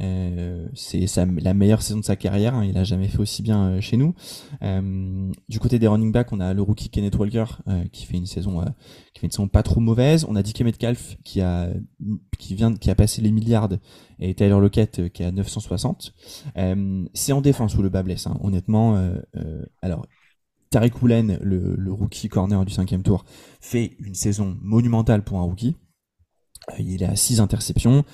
[0.00, 2.54] Euh, c'est la meilleure saison de sa carrière.
[2.54, 4.14] Hein, il a jamais fait aussi bien euh, chez nous.
[4.62, 7.44] Euh, du côté des running backs, on a le rookie Kenneth Walker
[7.92, 8.64] qui fait une saison
[9.14, 10.26] qui fait une saison pas trop mauvaise.
[10.28, 11.70] On a DK Metcalf qui a
[12.38, 13.68] qui vient qui a passé les milliards
[14.18, 16.14] et Tyler Lockett qui a 960.
[17.14, 18.26] c'est en défense où le bas blesse.
[18.26, 18.38] Hein.
[18.42, 19.00] Honnêtement,
[19.82, 20.06] alors
[20.70, 23.24] Tariq Woolen, le, le, rookie corner du cinquième tour,
[23.60, 25.76] fait une saison monumentale pour un rookie.
[26.78, 28.04] Il est à 6 interceptions.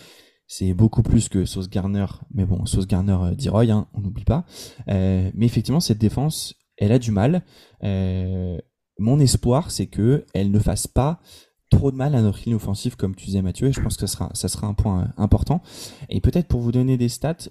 [0.55, 4.45] C'est beaucoup plus que Sauce Garner, mais bon, Sauce Garner euh, hein, on n'oublie pas.
[4.88, 7.43] Euh, mais effectivement, cette défense, elle a du mal.
[7.85, 8.59] Euh,
[8.99, 11.23] mon espoir, c'est que elle ne fasse pas
[11.71, 14.07] trop de mal à notre ligne offensive, comme tu disais Mathieu, et je pense que
[14.07, 15.62] ça sera, ça sera un point important.
[16.11, 17.49] Et peut-être pour vous donner des stats,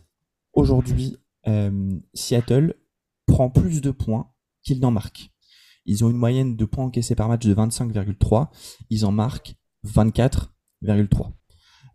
[0.54, 1.18] aujourd'hui,
[2.14, 2.76] Seattle
[3.26, 5.32] prend plus de points qu'il n'en marque.
[5.88, 8.50] Ils ont une moyenne de points encaissés par match de 25,3,
[8.92, 9.56] ils en marquent
[9.88, 11.32] 24,3.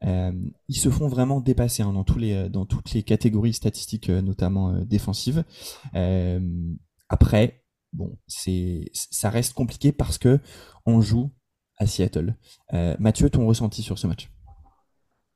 [0.05, 0.33] Euh,
[0.69, 4.85] ils se font vraiment dépasser hein, euh, dans toutes les catégories statistiques, euh, notamment euh,
[4.85, 5.45] défensives.
[5.95, 6.41] Euh,
[7.09, 10.41] après, bon, ça reste compliqué parce que
[10.85, 11.31] on joue
[11.79, 12.35] à Seattle.
[12.99, 14.31] Mathieu, ton ressenti sur ce match?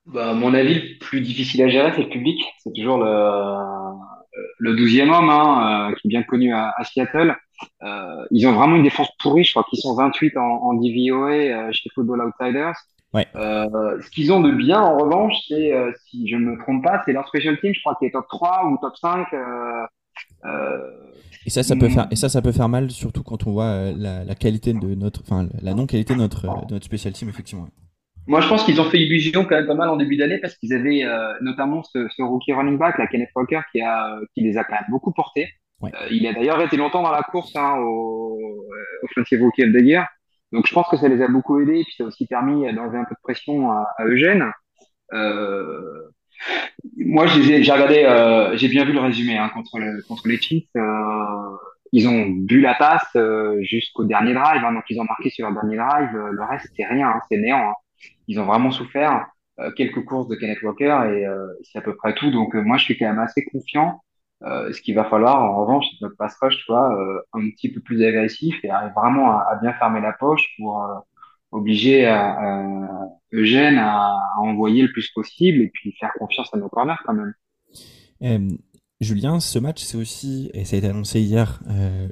[0.06, 2.42] Bah, mon avis, plus difficile à gérer, c'est le public.
[2.58, 3.92] C'est toujours le,
[4.58, 7.36] le 12e homme, hein, qui est bien connu à, Seattle.
[8.30, 9.44] ils ont vraiment une défense pourrie.
[9.44, 12.74] Je crois qu'ils sont 28 en, en DVOA chez Football Outsiders.
[13.12, 13.26] Ouais.
[13.34, 16.84] Euh, ce qu'ils ont de bien, en revanche, c'est, euh, si je ne me trompe
[16.84, 19.26] pas, c'est leur special team, je crois qu'il est top 3 ou top 5.
[20.44, 20.90] Euh,
[21.44, 23.90] et ça, ça peut faire, et ça, ça peut faire mal, surtout quand on voit
[23.96, 27.68] la, la qualité de notre, enfin, la non-qualité de notre, de notre special team, effectivement.
[28.26, 30.54] Moi, je pense qu'ils ont fait illusion quand même pas mal en début d'année parce
[30.56, 31.02] qu'ils avaient
[31.40, 34.74] notamment ce, ce, rookie running back, la Kenneth Walker, qui, a, qui les a quand
[34.74, 35.48] même beaucoup portés.
[35.80, 35.90] Ouais.
[36.10, 38.38] il a d'ailleurs été longtemps dans la course hein, au
[39.02, 40.06] Offensive Rookie of the Year.
[40.52, 42.98] Donc je pense que ça les a beaucoup aidés, puis ça a aussi permis d'enlever
[42.98, 44.50] un peu de pression à, Eugène.
[45.12, 46.10] Euh,
[46.96, 50.68] moi, j'ai regardé, euh, j'ai bien vu le résumé hein, contre, le, contre les Chiefs.
[50.76, 51.56] Euh,
[51.92, 55.46] ils ont bu la tasse euh, jusqu'au dernier drive, hein, donc ils ont marqué sur
[55.46, 56.16] leur dernier drive.
[56.30, 57.70] Le reste, c'est rien, hein, c'est néant.
[57.70, 57.74] Hein.
[58.28, 59.26] Ils ont vraiment souffert.
[59.58, 61.26] Euh, quelques courses de Kenneth Walker et
[61.64, 62.30] c'est à peu près tout.
[62.30, 64.00] Donc moi, je suis quand même assez confiant.
[64.42, 67.70] Euh, ce qu'il va falloir, en revanche, c'est notre pass rush, tu euh, un petit
[67.70, 70.94] peu plus agressif et arrive vraiment à, à, bien fermer la poche pour, euh,
[71.52, 72.64] obliger à,
[73.32, 78.56] Eugène à, envoyer le plus possible et puis faire confiance à nos corners quand même.
[79.00, 81.60] Julien, ce match, c'est aussi, et ça a été annoncé hier,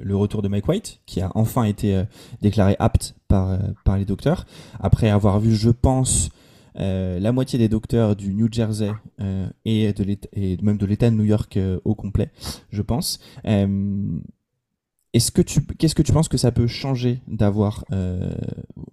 [0.03, 2.03] le retour de Mike White, qui a enfin été
[2.41, 4.45] déclaré apte par, par les docteurs,
[4.79, 6.31] après avoir vu, je pense,
[6.79, 8.89] la moitié des docteurs du New Jersey
[9.65, 12.31] et, de et même de l'État de New York au complet,
[12.71, 13.19] je pense.
[15.11, 18.29] Est-ce que tu, qu'est-ce que tu penses que ça peut changer d'avoir euh,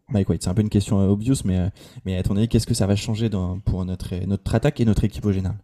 [0.09, 0.43] Mike White?
[0.43, 1.69] C'est un peu une question euh, obvious, mais, euh,
[2.07, 3.29] mais à ton avis, qu'est-ce que ça va changer
[3.67, 5.59] pour notre, notre attaque et notre équipe au général?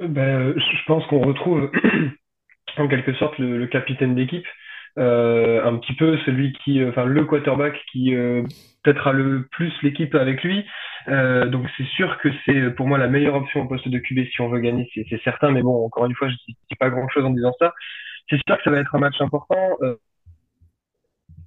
[0.00, 1.70] Ben, Je pense qu'on retrouve
[2.78, 4.46] en quelque sorte le, capitaine d'équipe,
[4.96, 8.14] un petit peu celui qui, enfin le quarterback qui
[8.82, 10.64] peut-être a le plus l'équipe avec lui.
[11.06, 14.40] Donc c'est sûr que c'est pour moi la meilleure option au poste de QB si
[14.40, 15.50] on veut gagner, c'est certain.
[15.50, 17.72] Mais bon, encore une fois, je ne dis pas grand-chose en disant ça
[18.28, 19.76] c'est sûr que ça va être un match important.
[19.82, 19.96] Euh,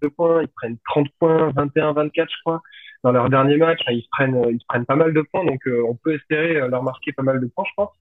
[0.10, 2.62] points, ils prennent 30 points, 21, 24, je crois,
[3.04, 3.80] dans leur dernier match.
[3.88, 6.84] Ils prennent, ils prennent pas mal de points, donc euh, on peut espérer euh, leur
[6.84, 7.92] marquer pas mal de points, je pense.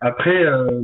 [0.00, 0.82] Après, euh,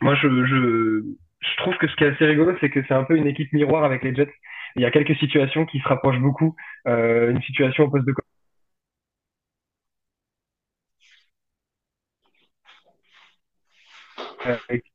[0.00, 1.02] moi, je, je,
[1.40, 3.52] je trouve que ce qui est assez rigolo, c'est que c'est un peu une équipe
[3.52, 4.32] miroir avec les Jets.
[4.76, 6.56] Il y a quelques situations qui se rapprochent beaucoup.
[6.88, 8.12] Euh, une situation au poste de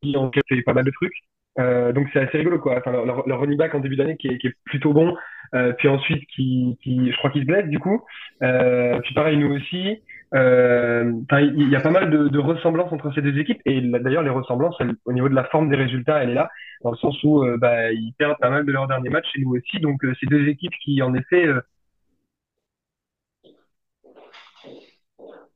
[0.02, 1.14] qui ont fait pas mal de trucs.
[1.60, 2.78] Euh, donc c'est assez rigolo quoi.
[2.78, 5.16] Enfin, leur, leur running back en début d'année qui est, qui est, plutôt bon,
[5.56, 8.04] euh, puis ensuite qui, qui, je crois qu'il se blesse du coup.
[8.44, 10.02] Euh, puis pareil nous aussi.
[10.36, 11.12] Euh,
[11.58, 14.30] il y a pas mal de, de, ressemblances entre ces deux équipes et d'ailleurs les
[14.30, 16.52] ressemblances au niveau de la forme des résultats, elle est là
[16.84, 19.42] dans le sens où euh, bah, ils perdent pas mal de leurs derniers matchs et
[19.42, 19.80] nous aussi.
[19.80, 21.48] Donc euh, ces deux équipes qui en effet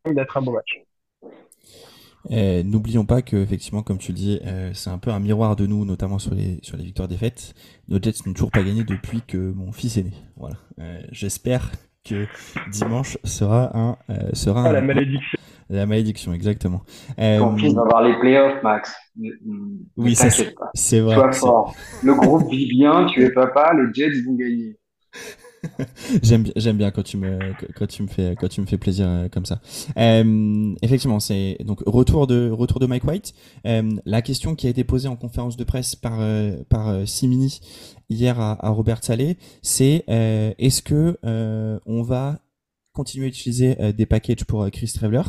[0.05, 0.81] d'être un beau match.
[2.31, 5.55] Euh, n'oublions pas que, effectivement, comme tu le dis, euh, c'est un peu un miroir
[5.55, 7.53] de nous, notamment sur les sur les victoires défaites.
[7.89, 10.13] Nos Jets n'ont toujours pas gagné depuis que mon fils est né.
[10.37, 10.55] Voilà.
[10.79, 11.71] Euh, j'espère
[12.07, 12.25] que
[12.71, 13.97] dimanche sera un
[14.33, 15.39] sera ah, la malédiction.
[15.69, 16.81] La malédiction, exactement.
[17.17, 18.93] Ton fils va avoir les playoffs, Max.
[19.97, 21.15] oui, c'est vrai.
[22.03, 24.77] Le groupe vit bien, tu es papa, les Jets vont gagner.
[26.23, 27.39] j'aime j'aime bien quand tu me
[27.75, 29.61] quand tu me fais quand tu me fais plaisir euh, comme ça.
[29.97, 33.33] Euh, effectivement, c'est donc retour de retour de Mike White.
[33.65, 37.05] Euh, la question qui a été posée en conférence de presse par euh, par euh,
[37.05, 37.59] Simini
[38.09, 41.17] hier à, Robert Salé, c'est est-ce que
[41.85, 42.39] on va
[42.91, 45.23] continuer à utiliser des packages pour Chris Traveler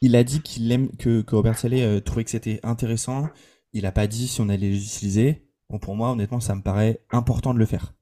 [0.00, 3.28] Il a dit qu'il aime que, Robert Salé trouvait que c'était intéressant.
[3.74, 7.00] Il a pas dit si on allait les utiliser pour moi, honnêtement, ça me paraît
[7.10, 7.94] important de le faire.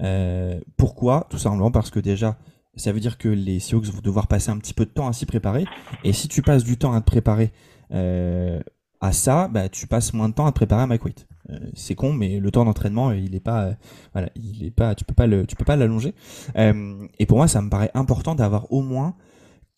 [0.00, 1.26] Euh, pourquoi?
[1.30, 2.38] Tout simplement parce que déjà,
[2.76, 5.12] ça veut dire que les Seahawks vont devoir passer un petit peu de temps à
[5.12, 5.64] s'y préparer.
[6.04, 7.52] Et si tu passes du temps à te préparer
[7.92, 8.60] euh,
[9.00, 11.26] à ça, bah, tu passes moins de temps à te préparer à Mike.
[11.50, 13.72] Euh, c'est con, mais le temps d'entraînement, il est pas,
[14.12, 16.14] voilà, il est pas, tu peux pas le, tu peux pas l'allonger.
[16.54, 19.16] et pour moi, ça me paraît important d'avoir au moins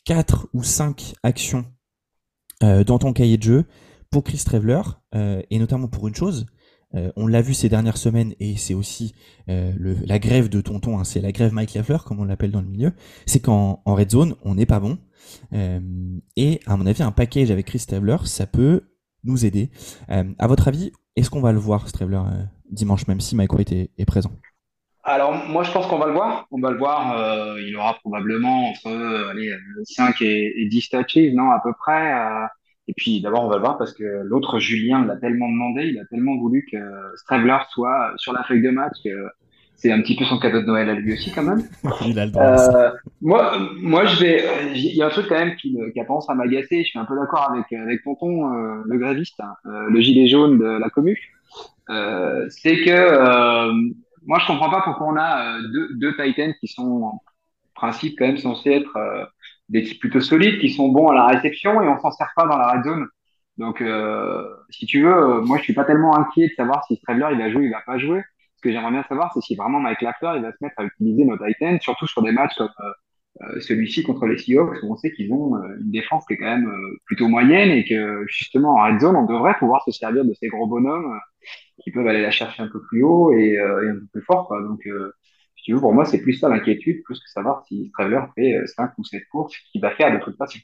[0.05, 1.65] 4 ou 5 actions
[2.61, 3.65] dans ton cahier de jeu
[4.11, 4.83] pour Chris Traveler,
[5.15, 6.47] et notamment pour une chose,
[6.95, 9.15] euh, on l'a vu ces dernières semaines et c'est aussi
[9.49, 9.73] euh,
[10.07, 12.69] la grève de tonton, hein, c'est la grève Mike Lafleur comme on l'appelle dans le
[12.69, 12.93] milieu,
[13.27, 14.99] c'est qu'en en red zone on n'est pas bon
[15.53, 15.81] euh,
[16.37, 18.83] et à mon avis un package avec Chris Stravler ça peut
[19.25, 19.71] nous aider.
[20.09, 22.21] à votre avis, est-ce qu'on va le voir Stravler
[22.71, 24.33] dimanche même si Mike White est, présent?
[25.03, 28.69] Alors moi je pense qu'on va le voir, on va le voir, il aura probablement
[28.69, 28.91] entre
[29.31, 29.51] allez,
[29.85, 32.13] 5 et, et 10 touches, non à peu près.
[32.87, 35.99] Et puis d'abord, on va le voir parce que l'autre Julien l'a tellement demandé, il
[35.99, 36.77] a tellement voulu que
[37.17, 39.11] Stravler soit sur la feuille de match que
[39.77, 41.63] c'est un petit peu son cadeau de Noël à lui aussi quand même.
[42.07, 42.45] il a le droit.
[42.45, 44.45] Euh, moi, moi, je vais.
[44.75, 46.83] Il y a un truc quand même qui, qui a tendance à m'agacer.
[46.83, 50.29] Je suis un peu d'accord avec avec Tonton, euh, le graviste, hein, euh, le gilet
[50.29, 51.19] jaune de la commu.
[51.91, 53.73] Euh, c'est que euh,
[54.25, 57.23] moi, je comprends pas pourquoi on a deux, deux Titans qui sont en
[57.75, 58.97] principe quand même censés être
[59.69, 62.47] des types plutôt solides qui sont bons à la réception et on s'en sert pas
[62.47, 63.07] dans la red zone.
[63.57, 66.97] Donc, euh, si tu veux, euh, moi, je suis pas tellement inquiet de savoir si
[66.97, 68.23] Stradler il va jouer, il va pas jouer.
[68.57, 70.85] Ce que j'aimerais bien savoir, c'est si vraiment Mike Lafleur il va se mettre à
[70.85, 72.71] utiliser nos Titans, surtout sur des matchs comme
[73.43, 76.47] euh, celui-ci contre les Seahawks, où on sait qu'ils ont une défense qui est quand
[76.47, 76.73] même
[77.05, 80.49] plutôt moyenne et que justement en red zone, on devrait pouvoir se servir de ces
[80.49, 81.19] gros bonhommes
[81.83, 84.47] qui peuvent aller la chercher un peu plus haut et, et un peu plus fort.
[84.49, 84.63] Quoi.
[84.63, 84.81] Donc,
[85.65, 88.83] tu veux, pour moi, c'est plus ça l'inquiétude, plus que savoir si Traveler fait 5
[88.83, 90.59] euh, ou 7 courses, qu'il va faire de toute façon.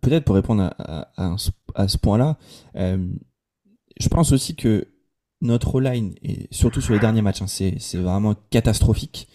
[0.00, 2.38] Peut-être pour répondre à, à, ce point-là,
[2.76, 3.04] euh,
[3.98, 4.86] je pense aussi que
[5.42, 9.28] notre line, et surtout sur les derniers matchs, hein, c'est vraiment catastrophique.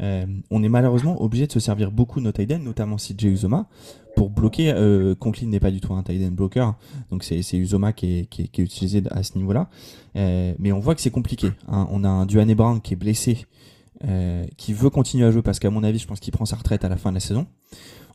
[0.00, 3.68] Euh, on est malheureusement obligé de se servir beaucoup de notre tight notamment Jay Uzoma,
[4.16, 4.72] pour bloquer.
[5.18, 6.74] Conklin n'est pas du tout un tight blocker,
[7.10, 9.70] donc c'est Uzoma qui est, qui, qui est, utilisé à ce niveau-là.
[10.14, 11.52] Mais on voit que c'est compliqué.
[11.68, 11.88] Hein.
[11.90, 13.46] On a un Duane Brown qui est blessé
[14.56, 16.84] qui veut continuer à jouer parce qu'à mon avis, je pense qu'il prend sa retraite
[16.84, 17.46] à la fin de la saison.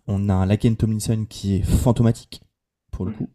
[0.07, 2.41] On a un Laken Tomlinson qui est fantomatique,
[2.91, 3.29] pour le coup.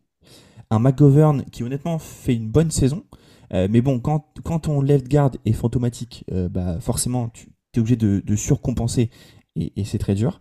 [0.71, 3.05] Un McGovern qui honnêtement fait une bonne saison.
[3.53, 8.23] mais bon, quand, quand ton left guard est fantomatique, bah forcément, tu es obligé de,
[8.25, 9.11] de surcompenser
[9.57, 10.41] et, et c'est très dur.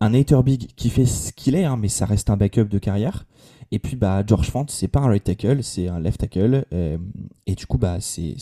[0.00, 2.78] Un Hater Big qui fait ce qu'il est, hein, mais ça reste un backup de
[2.78, 3.26] carrière.
[3.72, 6.64] Et puis bah George Fant, c'est pas un right tackle, c'est un left tackle.
[6.72, 6.98] Euh,
[7.46, 8.36] et du coup bah c'est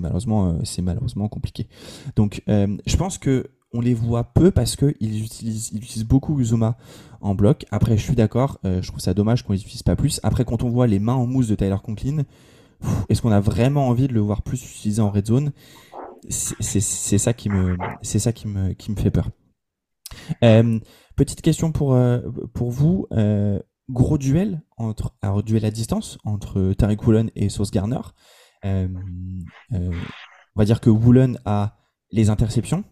[0.00, 1.68] malheureusement euh, c'est malheureusement compliqué.
[2.16, 6.06] Donc euh, je pense que on les voit peu parce que ils utilisent ils utilisent
[6.06, 6.76] beaucoup Uzuma
[7.20, 7.66] en bloc.
[7.70, 10.20] Après je suis d'accord, je trouve ça dommage qu'on les utilise pas plus.
[10.22, 12.24] Après quand on voit les mains en mousse de Tyler Conklin,
[13.08, 15.52] est-ce qu'on a vraiment envie de le voir plus utilisé en red zone?
[16.30, 19.28] C'est ça qui me c'est ça qui me qui me fait peur.
[21.14, 21.98] petite question pour
[22.54, 23.06] pour vous
[23.90, 28.00] gros duel entre duel à distance entre Tariq Woolen et Sauce Garner.
[28.64, 28.88] Euh,
[29.72, 29.92] euh,
[30.54, 31.76] on va dire que Woolen a
[32.10, 32.84] les interceptions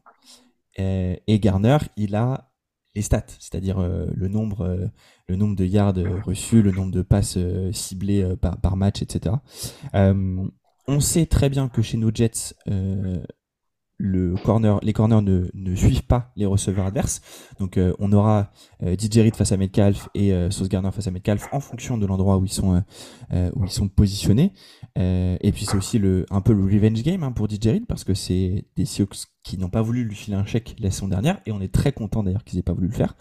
[0.78, 2.53] euh, et Garner il a
[2.94, 4.88] les stats, c'est-à-dire le nombre
[5.28, 7.36] de yards reçus, le nombre de passes
[7.72, 9.34] ciblées par, match, etc.
[9.92, 12.55] on sait très bien que chez nos Jets
[13.99, 17.22] le corner, les corners ne, suivent pas les receveurs adverses.
[17.59, 18.51] Donc euh, on aura
[18.82, 21.97] euh, DJ Reed face à Metcalf et euh, Sauce Garner face à Metcalf en fonction
[21.97, 22.82] de l'endroit où ils sont
[23.32, 24.53] euh, sont positionnés.
[24.97, 28.14] et puis c'est aussi un peu le revenge game hein, pour DJ Reed parce que
[28.14, 29.09] c'est des Sioux
[29.42, 31.92] qui n'ont pas voulu lui filer un chèque la saison dernière et on est très
[31.92, 33.16] content d'ailleurs qu'ils aient pas voulu le faire.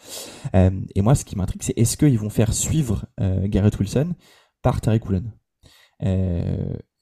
[0.54, 4.14] et moi ce qui m'intrigue c'est est-ce qu'ils vont faire suivre Garrett Wilson
[4.62, 5.32] par Tariq Woolen?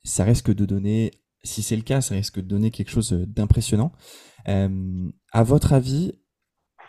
[0.03, 1.11] Ça risque de donner
[1.43, 3.91] si c'est le cas, ça risque de donner quelque chose d'impressionnant.
[4.47, 6.13] Euh, à votre avis,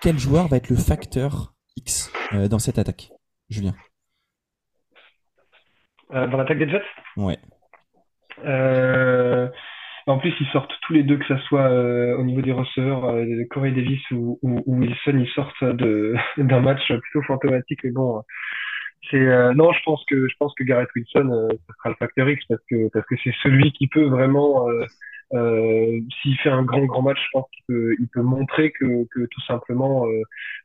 [0.01, 3.11] quel joueur va être le facteur X euh, dans cette attaque
[3.49, 3.75] Julien?
[6.13, 6.83] Euh, Dans l'attaque des Jets?
[7.17, 7.39] Ouais.
[10.07, 11.71] en plus, ils sortent tous les deux, que ce soit
[12.17, 13.15] au niveau des receveurs,
[13.51, 15.65] Corey Davis ou, Wilson, ils sortent
[16.39, 17.81] d'un match plutôt fantomatique.
[17.83, 18.23] Mais bon,
[19.11, 21.95] c'est euh, non, je pense que je pense que Garrett Wilson, euh, ça sera le
[21.97, 24.85] facteur X parce que parce que c'est celui qui peut vraiment, euh,
[25.35, 29.05] euh s'il fait un grand grand match, je pense qu'il peut il peut montrer que
[29.15, 30.07] que tout simplement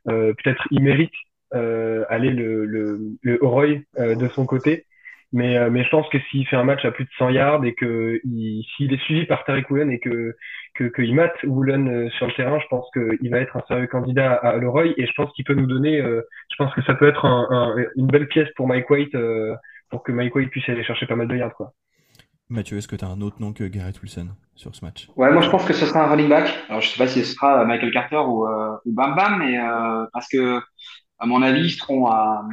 [0.06, 1.12] peut-être il mérite
[1.52, 4.86] aller le le, le de son côté.
[5.32, 7.64] Mais, euh, mais je pense que s'il fait un match à plus de 100 yards
[7.64, 10.34] et que s'il est suivi par Tariq Woolen et que
[10.76, 13.86] qu'il que mate Woolen euh, sur le terrain, je pense qu'il va être un sérieux
[13.86, 16.94] candidat à, Leroy et je pense qu'il peut nous donner, euh, je pense que ça
[16.94, 19.16] peut être un, une belle pièce pour Mike White
[19.90, 21.54] pour que Mike White puisse aller chercher pas mal de yards.
[21.54, 21.72] Quoi.
[22.48, 25.08] Mathieu, est-ce que tu as un autre nom que Garrett Wilson sur ce match?
[25.16, 26.52] Ouais, moi je pense que ce sera un running back.
[26.68, 29.58] Alors je sais pas si ce sera Michael Carter ou, ou Bam Bam, mais
[30.12, 30.60] parce que
[31.20, 32.44] à mon avis, ils seront à,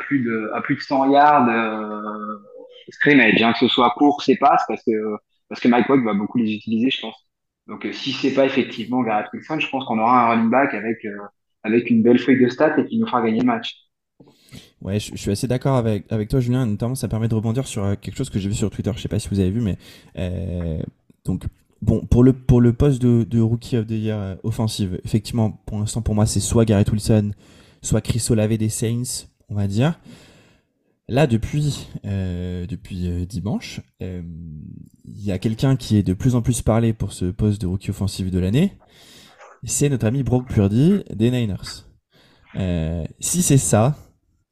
[0.00, 2.38] plus de à plus de 100 yards euh,
[3.06, 5.16] et bien que ce soit court c'est passe parce que
[5.48, 7.16] parce que Mike Watt va beaucoup les utiliser, je pense.
[7.66, 10.74] Donc euh, si c'est pas effectivement Garrett Wilson, je pense qu'on aura un running back
[10.74, 11.16] avec euh,
[11.62, 13.76] avec une belle feuille de stats et qui nous fera gagner le match.
[14.80, 16.66] Ouais, je, suis assez d'accord avec, avec toi, Julien.
[16.66, 18.90] Notamment, ça permet de rebondir sur euh, quelque chose que j'ai vu sur Twitter.
[18.96, 19.76] Je sais pas si vous avez vu, mais
[21.24, 21.44] donc
[21.80, 25.78] bon pour le pour le poste de, de rookie of the year offensive, effectivement, pour
[25.78, 27.32] l'instant, pour moi, c'est soit Garrett Wilson,
[27.82, 29.98] soit Chris Olave des Saints, on va dire.
[31.08, 34.22] Là, depuis, euh, depuis euh, dimanche, euh,
[35.04, 37.66] il y a quelqu'un qui est de plus en plus parlé pour ce poste de
[37.66, 38.72] rookie offensif de l'année.
[39.64, 41.84] C'est notre ami Brock Purdy des Niners.
[43.20, 43.96] si c'est ça,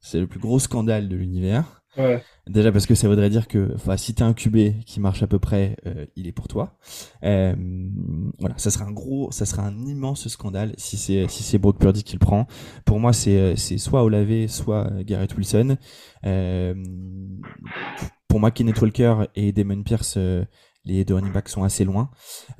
[0.01, 1.81] c'est le plus gros scandale de l'univers.
[1.97, 2.23] Ouais.
[2.51, 5.39] Déjà parce que ça voudrait dire que si t'es un QB qui marche à peu
[5.39, 6.77] près, euh, il est pour toi.
[7.23, 7.55] Euh,
[8.39, 12.03] voilà, ça sera un gros, ça sera un immense scandale si c'est si Brock Purdy
[12.03, 12.47] qui le prend.
[12.83, 15.77] Pour moi, c'est c'est soit Olave, soit Garrett Wilson.
[16.25, 16.73] Euh,
[18.27, 20.43] pour moi, Kenneth Walker et Damon Pierce, euh,
[20.83, 22.11] les deux running backs sont assez loin.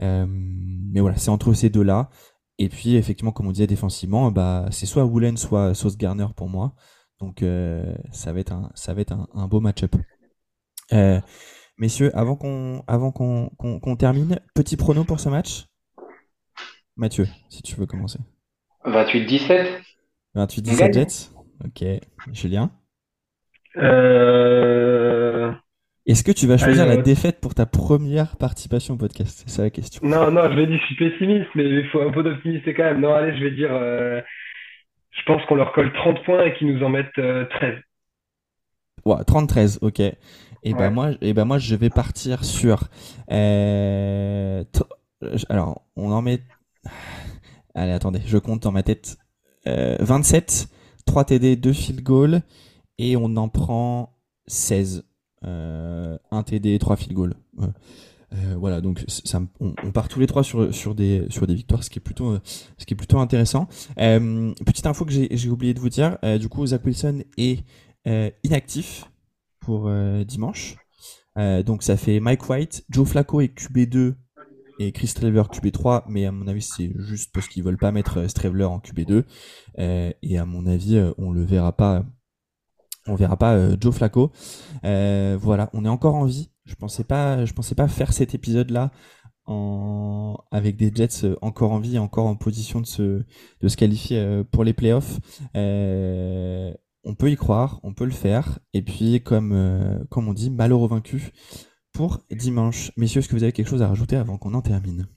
[0.02, 2.10] Euh, mais voilà, c'est entre ces deux-là.
[2.60, 6.48] Et puis effectivement, comme on disait défensivement, bah c'est soit Woolen, soit Sauce Garner pour
[6.48, 6.76] moi.
[7.22, 9.92] Donc euh, ça va être un, ça va être un, beau match-up.
[10.92, 11.20] Euh,
[11.78, 15.66] messieurs, avant qu'on avant qu'on termine, petit prono pour ce match.
[16.98, 18.20] Mathieu, si tu veux commencer.
[18.86, 19.68] 28-17.
[20.36, 21.32] 28-17 Jets.
[21.64, 21.86] Ok.
[22.34, 22.72] Julien.
[23.78, 25.52] Euh...
[26.08, 29.44] Est-ce que tu vas choisir la défaite pour ta première participation au podcast?
[29.46, 30.02] C'est ça la question.
[30.04, 32.84] Non, non, je vais dire, je suis pessimiste, mais il faut un peu d'optimisme quand
[32.84, 33.00] même.
[33.00, 33.72] Non, allez, je vais dire
[35.12, 37.24] je pense qu'on leur colle 30 points et qu'ils nous en mettent 13.
[37.24, 37.76] Euh,
[39.06, 40.00] ouais, 30-13, ok.
[40.64, 42.84] Et ben moi, et ben moi, je vais partir sur.
[43.32, 44.64] Euh,
[45.50, 46.40] alors, on en met.
[47.74, 49.18] Allez, attendez, je compte dans ma tête.
[49.66, 50.68] 27,
[51.06, 52.42] 3 TD, 2 field goal,
[52.98, 55.08] et on en prend 16.
[55.44, 57.34] 1 TD, 3 field goal.
[58.58, 61.90] Voilà, donc ça, on, part tous les trois sur, sur, des, sur des victoires, ce
[61.90, 62.38] qui est plutôt,
[62.78, 63.68] ce qui est plutôt intéressant.
[63.96, 67.66] petite info que j'ai oublié de vous dire, du coup, Zach Wilson est
[68.44, 69.06] inactif
[69.60, 69.92] pour
[70.26, 70.78] dimanche.
[71.36, 74.16] donc ça fait Mike White, Joe Flacco et QB2
[74.80, 78.28] et Chris Traveler QB3, mais à mon avis c'est juste parce qu'ils veulent pas mettre
[78.30, 79.24] Straveler en QB2.
[79.78, 82.06] et à mon avis, on le verra pas
[83.08, 84.32] on verra pas euh, Joe Flacco.
[84.84, 86.51] Euh, voilà, on est encore en vie.
[86.66, 88.92] Je pensais pas, je pensais pas faire cet épisode-là
[89.46, 90.38] en...
[90.52, 93.24] avec des Jets euh, encore en vie, encore en position de se,
[93.62, 95.20] de se qualifier pour les playoffs.
[95.56, 98.60] on peut y croire, on peut le faire.
[98.74, 101.32] Et puis, comme, comme on dit, malheureux vaincu
[101.94, 102.92] pour dimanche.
[102.96, 105.08] Messieurs, est-ce que vous avez quelque chose à rajouter avant qu'on en termine?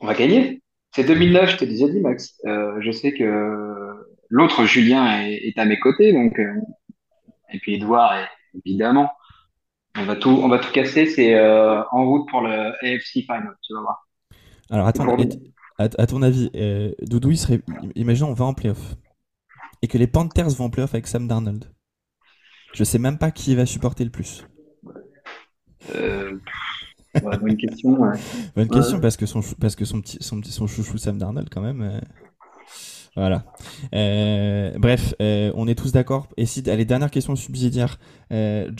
[0.00, 0.62] On va gagner?
[0.94, 2.40] C'est 2009, je te disais dit, Max.
[2.44, 3.78] je sais que
[4.28, 6.54] l'autre Julien est, à mes côtés, donc euh,
[7.52, 8.14] et puis Edouard,
[8.64, 9.10] évidemment.
[9.98, 11.06] On va tout, on va tout casser.
[11.06, 14.08] C'est euh, en route pour le AFC Final, tu vas voir.
[14.70, 15.16] Alors attends,
[15.78, 17.60] à, ton avis, euh, Doudou, il serait,
[17.94, 18.96] imaginons on va en playoff
[19.80, 21.64] et que les Panthers vont en playoff avec Sam Darnold.
[22.74, 24.46] Je sais même pas qui va supporter le plus.
[25.94, 26.36] Euh,
[27.22, 27.96] bonne question.
[28.56, 31.62] Bonne question parce que son parce que son petit son, son chouchou Sam Darnold quand
[31.62, 32.00] même.
[33.18, 33.42] Voilà.
[33.96, 36.28] Euh, bref, euh, on est tous d'accord.
[36.36, 37.98] Et si, allez, dernière question subsidiaire.
[38.32, 38.70] Euh,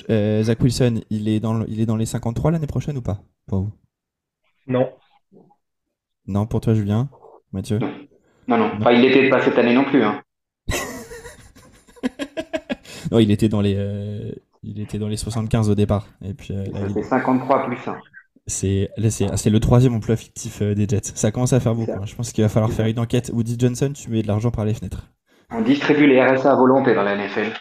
[0.44, 3.18] Zach Wilson, il est, dans, il est dans les 53 l'année prochaine ou pas?
[3.48, 3.72] Pour vous?
[4.68, 4.92] Non.
[6.28, 7.08] Non, pour toi, Julien?
[7.52, 7.80] Mathieu?
[8.46, 8.70] Non, non.
[8.92, 10.04] il n'était pas cette année non plus.
[10.04, 10.22] Hein.
[13.10, 13.74] non, il était dans les.
[14.62, 16.06] il était dans les 75 au départ.
[16.24, 16.54] Et puis,
[16.94, 17.96] c'est 53 plus 1.
[18.48, 21.12] C'est c'est le troisième emploi fictif euh, des Jets.
[21.14, 21.92] Ça commence à faire beaucoup.
[21.92, 22.06] Hein.
[22.06, 23.30] Je pense qu'il va falloir faire une enquête.
[23.32, 25.08] Woody Johnson, tu mets de l'argent par les fenêtres.
[25.50, 27.52] On distribue les RSA à volonté dans la NFL.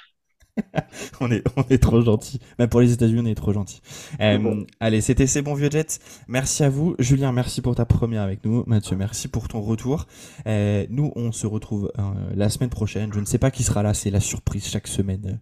[1.22, 2.39] on, est, on est trop gentil.
[2.60, 3.82] Même pour les États-Unis, on est trop gentil.
[4.20, 5.99] Euh, allez, c'était ces bons vieux Jets.
[6.28, 6.95] Merci à vous.
[6.99, 8.64] Julien, merci pour ta première avec nous.
[8.68, 10.05] Mathieu, merci pour ton retour.
[10.47, 12.01] Euh, nous, on se retrouve euh,
[12.36, 13.12] la semaine prochaine.
[13.14, 13.93] Je ne sais pas qui sera là.
[13.93, 15.39] C'est la surprise chaque semaine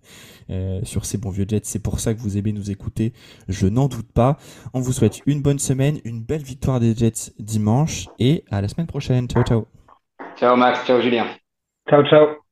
[0.84, 1.62] sur ces bons vieux Jets.
[1.64, 3.14] C'est pour ça que vous aimez nous écouter.
[3.48, 4.38] Je n'en doute pas.
[4.74, 8.68] On vous souhaite une bonne semaine, une belle victoire des Jets dimanche et à la
[8.68, 9.28] semaine prochaine.
[9.28, 9.68] Ciao, ciao.
[10.38, 11.28] Ciao Max, ciao Julien.
[11.90, 12.45] Ciao, ciao.